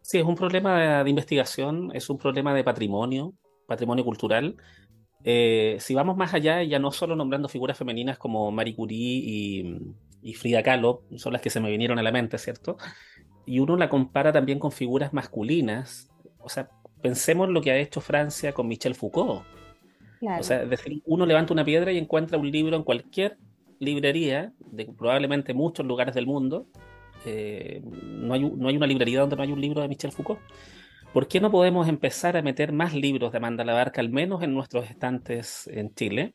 Sí, 0.00 0.18
es 0.18 0.24
un 0.24 0.36
problema 0.36 1.02
de, 1.04 1.10
investigación, 1.10 1.90
es 1.92 2.08
un 2.08 2.16
problema 2.16 2.54
de 2.54 2.64
patrimonio, 2.64 3.34
patrimonio 3.66 4.04
cultural. 4.04 4.56
Eh, 5.24 5.76
si 5.80 5.94
vamos 5.94 6.16
más 6.16 6.32
allá, 6.32 6.62
ya 6.62 6.78
no 6.78 6.90
solo 6.90 7.16
nombrando 7.16 7.48
figuras 7.48 7.76
femeninas 7.76 8.16
como 8.16 8.50
Marie 8.50 8.74
Curie 8.76 9.84
y 10.22 10.34
Frida 10.34 10.62
Kahlo, 10.62 11.02
son 11.16 11.32
las 11.32 11.42
que 11.42 11.50
se 11.50 11.60
me 11.60 11.70
vinieron 11.70 11.98
a 11.98 12.02
la 12.02 12.12
mente, 12.12 12.38
¿cierto? 12.38 12.78
Y 13.46 13.60
uno 13.60 13.76
la 13.76 13.88
compara 13.88 14.32
también 14.32 14.58
con 14.58 14.72
figuras 14.72 15.12
masculinas. 15.12 16.10
O 16.38 16.48
sea, 16.48 16.68
pensemos 17.00 17.48
lo 17.48 17.62
que 17.62 17.70
ha 17.70 17.78
hecho 17.78 18.00
Francia 18.00 18.52
con 18.52 18.68
Michel 18.68 18.94
Foucault. 18.94 19.44
Claro. 20.20 20.40
O 20.40 20.44
sea, 20.44 20.62
es 20.62 20.70
decir, 20.70 21.02
uno 21.06 21.24
levanta 21.24 21.52
una 21.52 21.64
piedra 21.64 21.92
y 21.92 21.98
encuentra 21.98 22.38
un 22.38 22.50
libro 22.50 22.76
en 22.76 22.82
cualquier 22.82 23.38
librería 23.78 24.52
de 24.58 24.86
probablemente 24.86 25.54
muchos 25.54 25.86
lugares 25.86 26.14
del 26.14 26.26
mundo. 26.26 26.66
Eh, 27.24 27.82
no 27.84 28.34
hay, 28.34 28.40
no 28.40 28.68
hay 28.68 28.76
una 28.76 28.86
librería 28.86 29.20
donde 29.20 29.36
no 29.36 29.42
hay 29.42 29.52
un 29.52 29.60
libro 29.60 29.82
de 29.82 29.88
Michel 29.88 30.12
Foucault. 30.12 30.40
¿Por 31.12 31.28
qué 31.28 31.40
no 31.40 31.50
podemos 31.50 31.88
empezar 31.88 32.36
a 32.36 32.42
meter 32.42 32.72
más 32.72 32.94
libros 32.94 33.32
de 33.32 33.38
Amanda 33.38 33.64
Labarca, 33.64 34.00
al 34.00 34.10
menos 34.10 34.42
en 34.42 34.52
nuestros 34.52 34.90
estantes 34.90 35.66
en 35.68 35.94
Chile? 35.94 36.34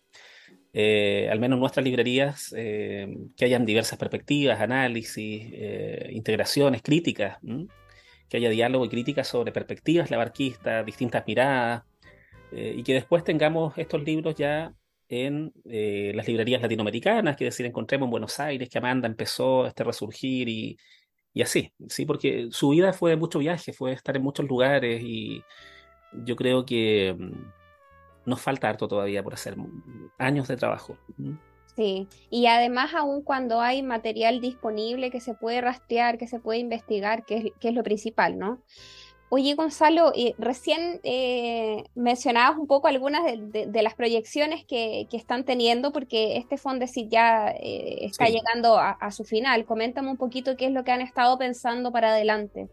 Eh, 0.74 1.28
al 1.30 1.40
menos 1.40 1.58
en 1.58 1.60
nuestras 1.62 1.84
librerías, 1.84 2.54
eh, 2.58 3.14
que 3.36 3.46
hayan 3.46 3.66
diversas 3.66 4.00
perspectivas, 4.00 4.62
análisis, 4.62 5.50
eh, 5.52 6.10
integraciones, 6.12 6.82
críticas, 6.82 7.40
que 8.30 8.38
haya 8.38 8.50
diálogo 8.50 8.86
y 8.86 8.90
crítica 8.90 9.24
sobre 9.26 9.52
perspectivas 9.52 10.10
labarquistas, 10.10 10.86
distintas 10.86 11.26
miradas, 11.28 11.84
y 12.54 12.84
que 12.84 12.94
después 12.94 13.24
tengamos 13.24 13.78
estos 13.78 14.04
libros 14.04 14.36
ya 14.36 14.74
en 15.08 15.54
las 15.64 16.28
librerías 16.28 16.62
latinoamericanas, 16.62 17.38
que 17.38 17.46
decir, 17.46 17.66
encontremos 17.66 18.08
en 18.08 18.12
Buenos 18.12 18.40
Aires 18.42 18.70
que 18.70 18.78
Amanda 18.78 19.08
empezó 19.08 19.66
este 19.66 19.86
resurgir 19.86 20.50
y, 20.50 20.78
y 21.34 21.42
así, 21.42 21.72
¿sí? 21.88 22.06
Porque 22.06 22.50
su 22.52 22.70
vida 22.70 22.92
fue 22.94 23.16
mucho 23.16 23.40
viaje, 23.40 23.72
fue 23.74 23.94
estar 23.94 24.16
en 24.18 24.24
muchos 24.24 24.46
lugares 24.48 25.02
y 25.02 25.42
yo 26.26 26.36
creo 26.36 26.66
que 26.66 27.16
mm, 27.18 27.61
nos 28.26 28.42
falta 28.42 28.70
harto 28.70 28.88
todavía 28.88 29.24
por 29.24 29.34
hacer, 29.34 29.58
mm, 29.58 30.12
años 30.18 30.48
de 30.48 30.58
trabajo. 30.58 30.98
Sí, 31.76 32.08
y 32.30 32.48
además 32.48 32.94
aún 32.94 33.24
cuando 33.24 33.62
hay 33.62 33.82
material 33.82 34.42
disponible 34.42 35.10
que 35.10 35.22
se 35.22 35.34
puede 35.34 35.62
rastrear, 35.62 36.18
que 36.18 36.28
se 36.28 36.40
puede 36.40 36.60
investigar, 36.60 37.26
que 37.26 37.38
es, 37.38 37.46
que 37.60 37.70
es 37.70 37.74
lo 37.74 37.84
principal, 37.84 38.38
¿no? 38.38 38.60
Oye, 39.34 39.54
Gonzalo, 39.56 40.12
eh, 40.14 40.36
recién 40.38 41.00
eh, 41.04 41.86
mencionabas 41.96 42.58
un 42.60 42.68
poco 42.68 42.90
algunas 42.90 43.24
de, 43.24 43.38
de- 43.38 43.66
de 43.68 43.82
las 43.82 43.94
proyecciones 43.96 44.66
que, 44.66 45.08
que 45.10 45.16
están 45.16 45.46
teniendo, 45.46 45.94
porque 45.94 46.36
este 46.36 46.58
Fondesit 46.58 47.08
ya 47.10 47.48
eh, 47.52 48.00
está 48.06 48.26
Sí. 48.26 48.34
llegando 48.34 48.78
a, 48.78 48.90
a 48.92 49.10
su 49.12 49.24
final. 49.24 49.64
Coméntame 49.64 50.12
un 50.12 50.18
poquito 50.18 50.58
qué 50.58 50.66
es 50.66 50.74
lo 50.74 50.84
que 50.84 50.92
han 50.92 51.00
estado 51.00 51.38
pensando 51.38 51.94
para 51.94 52.10
adelante. 52.10 52.68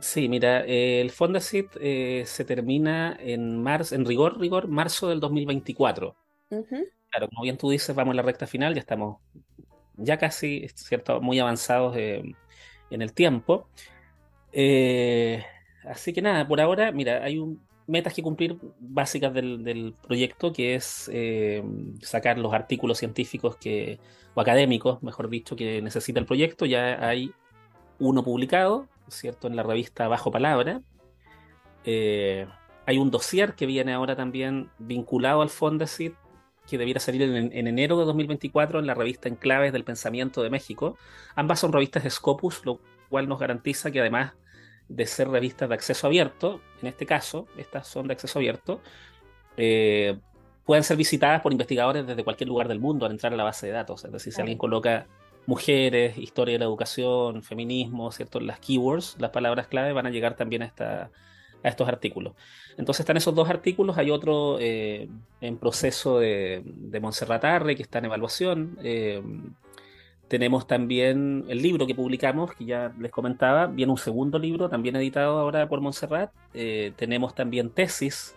Sí, 0.00 0.28
mira, 0.28 0.64
eh, 0.64 1.00
el 1.00 1.10
Fondesit 1.10 1.76
eh, 1.80 2.22
se 2.26 2.44
termina 2.44 3.16
en 3.20 3.60
marzo, 3.62 3.94
en 3.94 4.04
rigor, 4.04 4.38
rigor, 4.38 4.68
marzo 4.68 5.08
del 5.08 5.20
2024. 5.20 6.16
Ujú, 6.50 6.76
Claro, 7.10 7.28
como 7.28 7.42
bien 7.42 7.56
tú 7.56 7.70
dices, 7.70 7.94
vamos 7.96 8.12
en 8.12 8.16
la 8.16 8.22
recta 8.22 8.46
final, 8.46 8.74
ya 8.74 8.80
estamos 8.80 9.18
ya 9.96 10.18
casi, 10.18 10.64
es 10.64 10.74
cierto, 10.74 11.20
muy 11.20 11.38
avanzados 11.38 11.96
eh, 11.96 12.22
en 12.90 13.02
el 13.02 13.12
tiempo. 13.12 13.68
Eh, 14.52 15.44
así 15.84 16.12
que 16.12 16.22
nada, 16.22 16.46
por 16.46 16.60
ahora, 16.60 16.92
mira, 16.92 17.24
hay 17.24 17.38
un, 17.38 17.60
metas 17.86 18.14
que 18.14 18.22
cumplir 18.22 18.58
básicas 18.78 19.32
del, 19.34 19.64
del 19.64 19.94
proyecto, 20.06 20.52
que 20.52 20.74
es 20.74 21.10
eh, 21.12 21.62
sacar 22.02 22.38
los 22.38 22.52
artículos 22.52 22.98
científicos 22.98 23.56
que, 23.56 23.98
o 24.34 24.40
académicos, 24.40 25.02
mejor 25.02 25.28
dicho, 25.28 25.56
que 25.56 25.82
necesita 25.82 26.20
el 26.20 26.26
proyecto. 26.26 26.66
Ya 26.66 27.06
hay 27.06 27.32
uno 27.98 28.22
publicado, 28.22 28.86
¿cierto?, 29.08 29.46
en 29.46 29.56
la 29.56 29.62
revista 29.62 30.08
Bajo 30.08 30.30
Palabra. 30.30 30.80
Eh, 31.84 32.46
hay 32.86 32.98
un 32.98 33.10
dossier 33.10 33.54
que 33.54 33.66
viene 33.66 33.92
ahora 33.92 34.16
también 34.16 34.70
vinculado 34.78 35.42
al 35.42 35.50
Fondesit, 35.50 36.14
que 36.68 36.78
debiera 36.78 37.00
salir 37.00 37.22
en, 37.22 37.52
en 37.52 37.66
enero 37.66 37.98
de 37.98 38.04
2024 38.04 38.78
en 38.78 38.86
la 38.86 38.94
revista 38.94 39.28
Enclaves 39.28 39.72
del 39.72 39.84
Pensamiento 39.84 40.42
de 40.42 40.50
México. 40.50 40.96
Ambas 41.34 41.60
son 41.60 41.72
revistas 41.72 42.04
de 42.04 42.10
Scopus, 42.10 42.64
lo 42.64 42.80
cual 43.08 43.28
nos 43.28 43.38
garantiza 43.38 43.90
que 43.90 44.00
además 44.00 44.34
de 44.88 45.06
ser 45.06 45.28
revistas 45.28 45.68
de 45.68 45.74
acceso 45.74 46.06
abierto, 46.06 46.60
en 46.82 46.88
este 46.88 47.06
caso, 47.06 47.46
estas 47.56 47.86
son 47.86 48.08
de 48.08 48.14
acceso 48.14 48.38
abierto, 48.38 48.80
eh, 49.56 50.18
pueden 50.64 50.84
ser 50.84 50.96
visitadas 50.96 51.40
por 51.40 51.52
investigadores 51.52 52.06
desde 52.06 52.24
cualquier 52.24 52.48
lugar 52.48 52.68
del 52.68 52.80
mundo 52.80 53.06
al 53.06 53.12
entrar 53.12 53.32
a 53.32 53.36
la 53.36 53.44
base 53.44 53.66
de 53.66 53.72
datos. 53.72 54.04
Es 54.04 54.12
decir, 54.12 54.32
si 54.32 54.40
alguien 54.40 54.58
coloca 54.58 55.06
mujeres, 55.48 56.18
historia 56.18 56.56
de 56.56 56.58
la 56.58 56.66
educación, 56.66 57.42
feminismo, 57.42 58.12
¿cierto? 58.12 58.38
Las 58.38 58.60
keywords, 58.60 59.16
las 59.18 59.30
palabras 59.30 59.66
clave 59.66 59.94
van 59.94 60.06
a 60.06 60.10
llegar 60.10 60.36
también 60.36 60.60
a, 60.60 60.66
esta, 60.66 61.10
a 61.62 61.68
estos 61.68 61.88
artículos. 61.88 62.34
Entonces 62.76 63.00
están 63.00 63.16
esos 63.16 63.34
dos 63.34 63.48
artículos, 63.48 63.96
hay 63.96 64.10
otro 64.10 64.58
eh, 64.60 65.08
en 65.40 65.56
proceso 65.56 66.18
de, 66.18 66.62
de 66.64 67.00
Montserrat 67.00 67.42
Arre 67.46 67.76
que 67.76 67.82
está 67.82 67.98
en 67.98 68.04
evaluación. 68.04 68.78
eh, 68.82 69.22
tenemos 70.28 70.66
también 70.66 71.46
el 71.48 71.62
libro 71.62 71.86
que 71.86 71.94
publicamos, 71.94 72.52
que 72.52 72.66
ya 72.66 72.92
les 73.00 73.10
comentaba, 73.10 73.66
viene 73.66 73.90
un 73.90 73.96
segundo 73.96 74.38
libro, 74.38 74.68
también 74.68 74.94
editado 74.96 75.38
ahora 75.38 75.66
por 75.66 75.80
Montserrat. 75.80 76.30
Eh, 76.52 76.92
tenemos 76.96 77.34
también 77.34 77.70
tesis, 77.70 78.36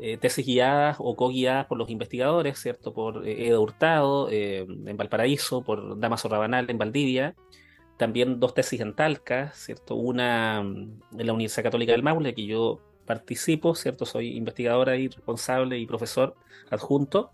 eh, 0.00 0.16
tesis 0.16 0.46
guiadas 0.46 0.96
o 1.00 1.16
co-guiadas 1.16 1.66
por 1.66 1.78
los 1.78 1.90
investigadores, 1.90 2.58
¿cierto? 2.58 2.92
Por 2.92 3.26
eh, 3.26 3.48
Eda 3.48 3.58
Hurtado 3.58 4.28
eh, 4.30 4.66
en 4.86 4.96
Valparaíso, 4.96 5.62
por 5.62 5.98
Damaso 5.98 6.28
Rabanal 6.28 6.70
en 6.70 6.78
Valdivia. 6.78 7.34
También 7.96 8.38
dos 8.38 8.54
tesis 8.54 8.80
en 8.80 8.94
Talca, 8.94 9.50
¿cierto? 9.54 9.96
Una 9.96 10.62
mm, 10.62 11.20
en 11.20 11.26
la 11.26 11.32
Universidad 11.32 11.64
Católica 11.64 11.92
del 11.92 12.04
Maule, 12.04 12.34
que 12.34 12.46
yo 12.46 12.80
participo, 13.06 13.74
¿cierto? 13.74 14.06
Soy 14.06 14.36
investigadora 14.36 14.96
y 14.96 15.08
responsable 15.08 15.78
y 15.78 15.86
profesor 15.86 16.36
adjunto. 16.70 17.32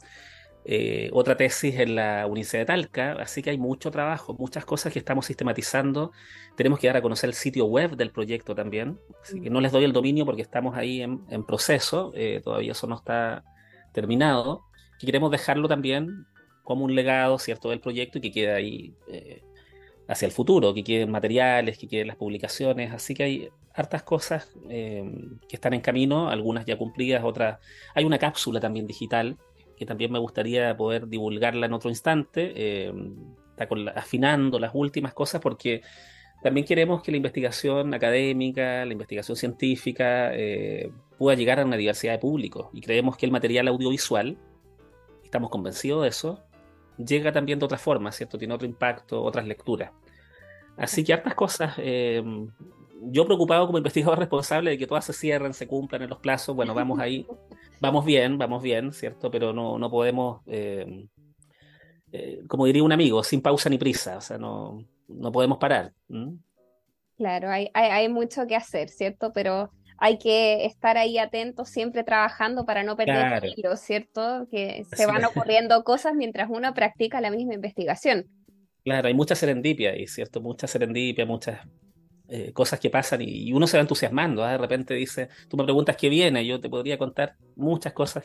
Eh, 0.67 1.11
otra 1.13 1.37
tesis 1.37 1.79
en 1.79 1.95
la 1.95 2.27
Universidad 2.27 2.63
de 2.63 2.67
Talca, 2.67 3.13
así 3.21 3.43
que 3.43 3.51
hay 3.51 3.59
mucho 3.59 3.91
trabajo, 3.91 4.35
muchas 4.39 4.65
cosas 4.65 4.93
que 4.93 4.99
estamos 4.99 5.27
sistematizando. 5.27 6.13
Tenemos 6.57 6.79
que 6.79 6.87
dar 6.87 6.97
a 6.97 7.03
conocer 7.03 7.29
el 7.29 7.35
sitio 7.35 7.67
web 7.67 7.97
del 7.97 8.11
proyecto 8.11 8.55
también, 8.55 8.99
así 9.23 9.41
que 9.41 9.51
no 9.51 9.61
les 9.61 9.73
doy 9.73 9.85
el 9.85 9.93
dominio 9.93 10.25
porque 10.25 10.41
estamos 10.41 10.75
ahí 10.77 11.03
en, 11.03 11.23
en 11.29 11.45
proceso, 11.45 12.13
eh, 12.15 12.41
todavía 12.43 12.73
eso 12.73 12.87
no 12.87 12.97
está 12.97 13.45
terminado. 13.93 14.63
Que 14.99 15.07
queremos 15.07 15.31
dejarlo 15.31 15.69
también 15.69 16.27
como 16.63 16.85
un 16.85 16.95
legado, 16.95 17.39
¿cierto?, 17.39 17.69
del 17.69 17.81
proyecto 17.81 18.19
y 18.19 18.21
que 18.23 18.33
quede 18.33 18.53
ahí 18.53 18.95
eh, 19.09 19.43
hacia 20.09 20.25
el 20.25 20.33
futuro, 20.33 20.73
que 20.73 20.83
queden 20.83 21.11
materiales, 21.11 21.77
que 21.77 21.89
queden 21.89 22.07
las 22.07 22.17
publicaciones, 22.17 22.93
así 22.93 23.13
que 23.15 23.23
hay 23.23 23.49
hartas 23.75 24.03
cosas 24.03 24.51
eh, 24.71 25.05
que 25.49 25.57
están 25.57 25.75
en 25.75 25.81
camino, 25.81 26.31
algunas 26.31 26.65
ya 26.65 26.79
cumplidas, 26.79 27.23
otras... 27.23 27.59
Hay 27.95 28.05
una 28.05 28.19
cápsula 28.19 28.61
también 28.61 28.87
digital 28.87 29.37
también 29.87 30.13
me 30.13 30.19
gustaría 30.19 30.77
poder 30.77 31.09
divulgarla 31.09 31.67
en 31.67 31.73
otro 31.73 31.91
instante, 31.91 32.53
eh, 32.57 32.93
está 33.57 33.69
afinando 33.95 34.59
las 34.59 34.73
últimas 34.75 35.15
cosas 35.15 35.41
porque 35.41 35.83
también 36.43 36.67
queremos 36.67 37.03
que 37.03 37.11
la 37.11 37.17
investigación 37.17 37.95
académica, 37.95 38.85
la 38.85 38.93
investigación 38.93 39.37
científica 39.37 40.35
eh, 40.35 40.91
pueda 41.17 41.37
llegar 41.37 41.61
a 41.61 41.65
una 41.65 41.77
diversidad 41.77 42.13
de 42.13 42.19
públicos 42.19 42.69
y 42.73 42.81
creemos 42.81 43.17
que 43.17 43.27
el 43.27 43.33
material 43.33 43.69
audiovisual, 43.69 44.37
estamos 45.23 45.51
convencidos 45.51 46.03
de 46.03 46.09
eso, 46.09 46.45
llega 46.99 47.33
también 47.33 47.59
de 47.59 47.65
otra 47.65 47.79
forma, 47.79 48.13
¿cierto? 48.13 48.39
Tiene 48.39 48.55
otro 48.55 48.67
impacto, 48.67 49.23
otras 49.23 49.47
lecturas. 49.47 49.93
Así 50.77 51.05
que 51.05 51.13
hartas 51.13 51.35
cosas. 51.35 51.75
eh, 51.79 52.23
yo 53.11 53.25
preocupado 53.25 53.67
como 53.67 53.79
investigador 53.79 54.19
responsable 54.21 54.71
de 54.71 54.79
que 54.79 54.87
todas 54.87 55.05
se 55.05 55.13
cierren, 55.13 55.55
se 55.55 55.67
cumplan 55.67 56.03
en 56.03 56.11
los 56.11 56.19
plazos, 56.19 56.55
bueno, 56.55 56.75
vamos 56.75 56.99
ahí, 56.99 57.27
vamos 57.81 58.05
bien, 58.05 58.39
vamos 58.39 58.63
bien, 58.63 58.93
¿cierto? 58.93 59.31
Pero 59.31 59.53
no, 59.53 59.79
no 59.79 59.91
podemos, 59.91 60.43
eh, 60.47 61.07
eh, 62.13 62.43
como 62.49 62.67
diría 62.67 62.83
un 62.83 62.93
amigo, 62.93 63.23
sin 63.23 63.41
pausa 63.41 63.69
ni 63.69 63.79
prisa, 63.79 64.19
o 64.19 64.21
sea, 64.21 64.39
no, 64.39 64.85
no 65.09 65.33
podemos 65.33 65.59
parar. 65.59 65.93
Claro, 67.17 67.51
hay, 67.51 67.71
hay, 67.75 67.91
hay 67.91 68.09
mucho 68.09 68.47
que 68.47 68.57
hacer, 68.57 68.89
¿cierto? 68.89 69.33
Pero 69.33 69.71
hay 69.99 70.19
que 70.19 70.65
estar 70.65 70.99
ahí 70.99 71.19
atentos, 71.19 71.69
siempre 71.69 72.03
trabajando 72.05 72.65
para 72.65 72.83
no 72.83 72.97
perder 72.97 73.17
Claro. 73.17 73.47
el 73.47 73.55
hilo, 73.57 73.77
¿cierto? 73.77 74.47
Que 74.51 74.85
se 74.93 75.07
van 75.07 75.25
ocurriendo 75.25 75.83
cosas 75.85 76.15
mientras 76.15 76.49
uno 76.51 76.75
practica 76.75 77.21
la 77.21 77.31
misma 77.31 77.55
investigación. 77.55 78.27
Claro, 78.85 79.09
hay 79.09 79.15
mucha 79.15 79.35
serendipia 79.35 79.93
ahí, 79.93 80.07
¿cierto? 80.07 80.41
Mucha 80.41 80.67
serendipia, 80.67 81.25
muchas 81.25 81.61
eh, 82.29 82.53
cosas 82.55 82.81
que 82.81 82.89
pasan 82.89 83.21
y, 83.23 83.53
uno 83.53 83.67
se 83.67 83.77
va 83.77 83.83
entusiasmando. 83.83 84.45
¿ah? 84.45 84.53
De 84.53 84.59
repente 84.59 84.95
dice, 84.95 85.29
tú 85.49 85.57
me 85.57 85.65
preguntas 85.65 85.97
qué 85.97 86.09
viene, 86.09 86.47
yo 86.47 86.61
te 86.61 86.71
podría 86.71 86.99
contar 86.99 87.37
muchas 87.57 87.93
cosas 87.93 88.25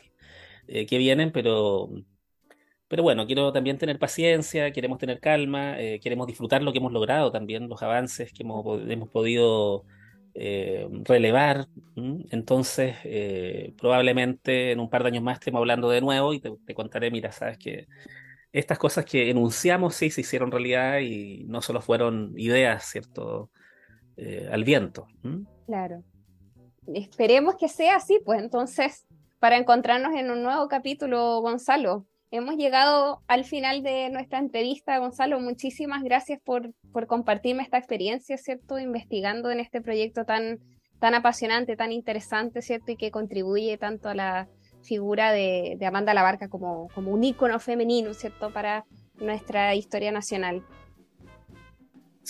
eh, 0.68 0.86
que 0.86 0.98
vienen, 0.98 1.32
pero, 1.32 1.90
pero 2.88 3.02
bueno, 3.02 3.26
quiero 3.26 3.52
también 3.52 3.78
tener 3.78 3.98
paciencia, 3.98 4.72
queremos 4.72 4.98
tener 4.98 5.20
calma, 5.20 5.80
eh, 5.80 6.00
queremos 6.00 6.26
disfrutar 6.26 6.62
lo 6.62 6.72
que 6.72 6.78
hemos 6.78 6.92
logrado 6.92 7.30
también, 7.30 7.68
los 7.68 7.82
avances 7.82 8.32
que 8.32 8.42
hemos, 8.42 8.80
hemos 8.88 9.08
podido 9.10 9.84
relevar. 11.04 11.66
Entonces, 12.30 12.96
probablemente 13.76 14.72
en 14.72 14.80
un 14.80 14.88
par 14.88 15.02
de 15.02 15.08
años 15.08 15.24
más 15.24 15.38
estemos 15.38 15.58
hablando 15.58 15.90
de 15.90 16.00
nuevo 16.00 16.32
y 16.32 16.40
te 16.40 16.74
contaré, 16.74 17.10
mira, 17.10 17.32
sabes 17.32 17.58
que 17.58 17.88
estas 18.52 18.78
cosas 18.78 19.04
que 19.04 19.30
enunciamos 19.30 19.94
sí 19.94 20.10
se 20.10 20.22
hicieron 20.22 20.50
realidad 20.50 21.00
y 21.00 21.44
no 21.48 21.62
solo 21.62 21.80
fueron 21.82 22.32
ideas, 22.36 22.84
¿cierto? 22.90 23.50
Eh, 24.16 24.48
al 24.50 24.64
viento. 24.64 25.06
Claro. 25.66 26.02
Esperemos 26.94 27.56
que 27.56 27.68
sea 27.68 27.96
así, 27.96 28.20
pues 28.24 28.40
entonces, 28.40 29.06
para 29.38 29.56
encontrarnos 29.56 30.14
en 30.14 30.30
un 30.30 30.42
nuevo 30.42 30.68
capítulo, 30.68 31.40
Gonzalo. 31.40 32.06
Hemos 32.32 32.56
llegado 32.56 33.22
al 33.26 33.44
final 33.44 33.82
de 33.82 34.08
nuestra 34.10 34.38
entrevista, 34.38 34.98
Gonzalo. 34.98 35.40
Muchísimas 35.40 36.02
gracias 36.02 36.40
por, 36.44 36.72
por 36.92 37.06
compartirme 37.06 37.62
esta 37.62 37.78
experiencia, 37.78 38.36
¿cierto? 38.36 38.78
Investigando 38.78 39.50
en 39.50 39.58
este 39.58 39.80
proyecto 39.80 40.24
tan, 40.24 40.60
tan 41.00 41.14
apasionante, 41.14 41.76
tan 41.76 41.90
interesante, 41.90 42.62
¿cierto? 42.62 42.92
Y 42.92 42.96
que 42.96 43.10
contribuye 43.10 43.78
tanto 43.78 44.08
a 44.08 44.14
la 44.14 44.48
figura 44.82 45.32
de, 45.32 45.76
de 45.78 45.86
Amanda 45.86 46.14
Labarca 46.14 46.48
como, 46.48 46.88
como 46.94 47.10
un 47.10 47.24
ícono 47.24 47.58
femenino, 47.58 48.14
¿cierto? 48.14 48.52
Para 48.52 48.84
nuestra 49.16 49.74
historia 49.74 50.12
nacional. 50.12 50.64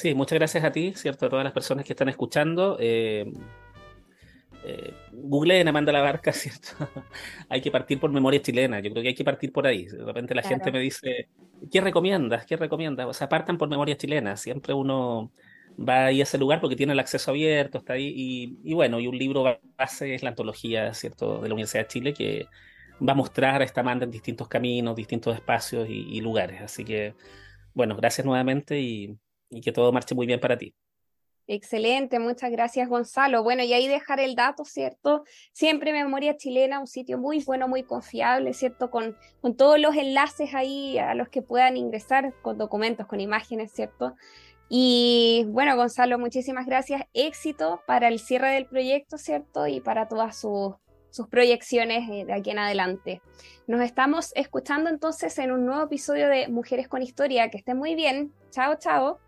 Sí, 0.01 0.15
muchas 0.15 0.39
gracias 0.39 0.65
a 0.65 0.73
ti, 0.73 0.95
¿cierto? 0.95 1.27
A 1.27 1.29
todas 1.29 1.45
las 1.45 1.53
personas 1.53 1.85
que 1.85 1.93
están 1.93 2.09
escuchando. 2.09 2.77
Eh, 2.81 3.27
eh, 4.63 5.01
googleen 5.11 5.69
Amanda 5.69 5.93
la 5.93 6.03
Barca, 6.03 6.33
¿cierto? 6.33 6.69
hay 7.49 7.61
que 7.61 7.71
partir 7.71 7.99
por 8.01 8.13
memoria 8.13 8.43
chilena, 8.43 8.81
yo 8.81 8.91
creo 8.91 9.03
que 9.03 9.09
hay 9.11 9.15
que 9.15 9.25
partir 9.25 9.53
por 9.53 9.67
ahí. 9.67 9.87
De 9.87 10.05
repente 10.05 10.35
la 10.35 10.43
Claro. 10.43 10.49
gente 10.57 10.73
me 10.73 10.81
dice, 10.81 11.31
¿qué 11.71 11.81
recomiendas? 11.81 12.47
¿Qué 12.47 12.57
recomiendas? 12.57 13.07
O 13.07 13.15
sea, 13.15 13.29
partan 13.29 13.59
por 13.59 13.69
memoria 13.69 13.97
chilena, 13.97 14.37
siempre 14.37 14.75
uno 14.75 15.33
va 15.79 16.07
ahí 16.07 16.21
a 16.21 16.25
ese 16.25 16.37
lugar 16.39 16.61
porque 16.61 16.77
tiene 16.77 16.93
el 16.93 16.99
acceso 17.01 17.31
abierto, 17.31 17.79
está 17.79 17.95
ahí, 17.95 18.13
y, 18.15 18.59
y 18.71 18.75
bueno, 18.75 19.01
y 19.01 19.07
un 19.07 19.17
libro 19.19 19.45
base 19.79 20.15
es 20.15 20.23
la 20.23 20.31
antología, 20.31 20.93
¿cierto?, 20.95 21.41
de 21.41 21.49
la 21.49 21.55
Universidad 21.55 21.85
de 21.85 21.89
Chile 21.89 22.15
que 22.15 22.51
va 23.07 23.13
a 23.13 23.15
mostrar 23.17 23.63
a 23.63 23.65
esta 23.65 23.81
Amanda 23.81 24.05
en 24.05 24.11
distintos 24.11 24.49
caminos, 24.49 24.95
distintos 24.97 25.35
espacios 25.35 25.89
y, 25.89 25.93
y 26.17 26.21
lugares. 26.21 26.61
Así 26.63 26.85
que, 26.85 27.17
bueno, 27.75 27.97
gracias 27.97 28.27
nuevamente 28.27 28.81
y, 28.81 29.19
y 29.51 29.61
que 29.61 29.73
todo 29.73 29.93
marche 29.93 30.15
muy 30.15 30.27
bien 30.27 30.41
para 30.41 30.57
ti. 30.57 30.75
Excelente, 31.47 32.21
muchas 32.21 32.53
gracias 32.53 32.89
Gonzalo. 32.89 33.43
Bueno, 33.43 33.65
y 33.65 33.73
ahí 33.73 33.89
dejar 33.89 34.21
el 34.21 34.37
dato, 34.37 34.65
¿cierto? 34.65 35.25
Siempre 35.53 35.93
Memoria 35.93 36.37
Chilena, 36.37 36.79
un 36.79 36.87
sitio 36.87 37.19
muy 37.19 37.43
bueno, 37.43 37.67
muy 37.67 37.83
confiable, 37.83 38.55
¿cierto? 38.55 38.89
Con, 38.91 39.17
con 39.41 39.57
todos 39.57 39.81
los 39.81 39.97
enlaces 39.97 40.55
ahí 40.55 40.97
a 40.99 41.15
los 41.15 41.29
que 41.29 41.43
puedan 41.43 41.77
ingresar, 41.77 42.33
con 42.43 42.57
documentos, 42.57 43.09
con 43.09 43.21
imágenes, 43.21 43.73
¿cierto? 43.73 44.15
Y 44.69 45.45
bueno, 45.49 45.75
Gonzalo, 45.75 46.21
muchísimas 46.21 46.65
gracias. 46.67 47.03
Éxito 47.13 47.83
para 47.85 48.07
el 48.07 48.21
cierre 48.21 48.55
del 48.55 48.67
proyecto, 48.67 49.19
¿cierto? 49.19 49.67
Y 49.67 49.81
para 49.81 50.07
todas 50.07 50.39
sus, 50.39 50.75
sus 51.11 51.27
proyecciones 51.27 52.09
eh, 52.09 52.25
de 52.25 52.33
aquí 52.33 52.51
en 52.51 52.61
adelante. 52.61 53.21
Nos 53.67 53.81
estamos 53.81 54.31
escuchando 54.37 54.89
entonces 54.89 55.37
en 55.39 55.51
un 55.51 55.67
nuevo 55.67 55.83
episodio 55.83 56.29
de 56.29 56.47
Mujeres 56.47 56.87
con 56.87 57.03
Historia. 57.03 57.51
Que 57.51 57.59
estén 57.59 57.77
muy 57.77 57.97
bien. 57.97 58.33
Chao, 58.53 58.77
chao. 58.79 59.19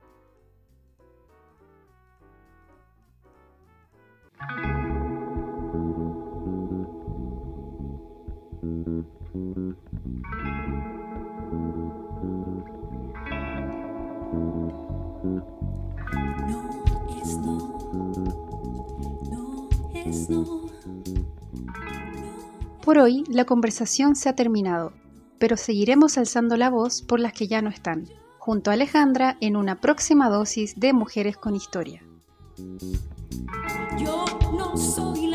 Por 22.85 22.99
hoy 22.99 23.25
la 23.29 23.45
conversación 23.45 24.17
se 24.17 24.29
ha 24.29 24.35
terminado, 24.35 24.93
pero 25.39 25.57
seguiremos 25.57 26.19
alzando 26.19 26.57
la 26.57 26.69
voz 26.69 27.03
por 27.03 27.21
las 27.21 27.33
que 27.33 27.47
ya 27.47 27.63
no 27.63 27.71
están, 27.71 28.09
junto 28.39 28.71
a 28.71 28.75
Alejandra 28.75 29.37
en 29.41 29.57
una 29.57 29.81
próxima 29.81 30.29
dosis 30.29 30.79
de 30.79 30.93
Mujeres 30.93 31.37
con 31.37 31.55
Historia. 31.55 32.03
Yo 34.75 35.05
no 35.05 35.32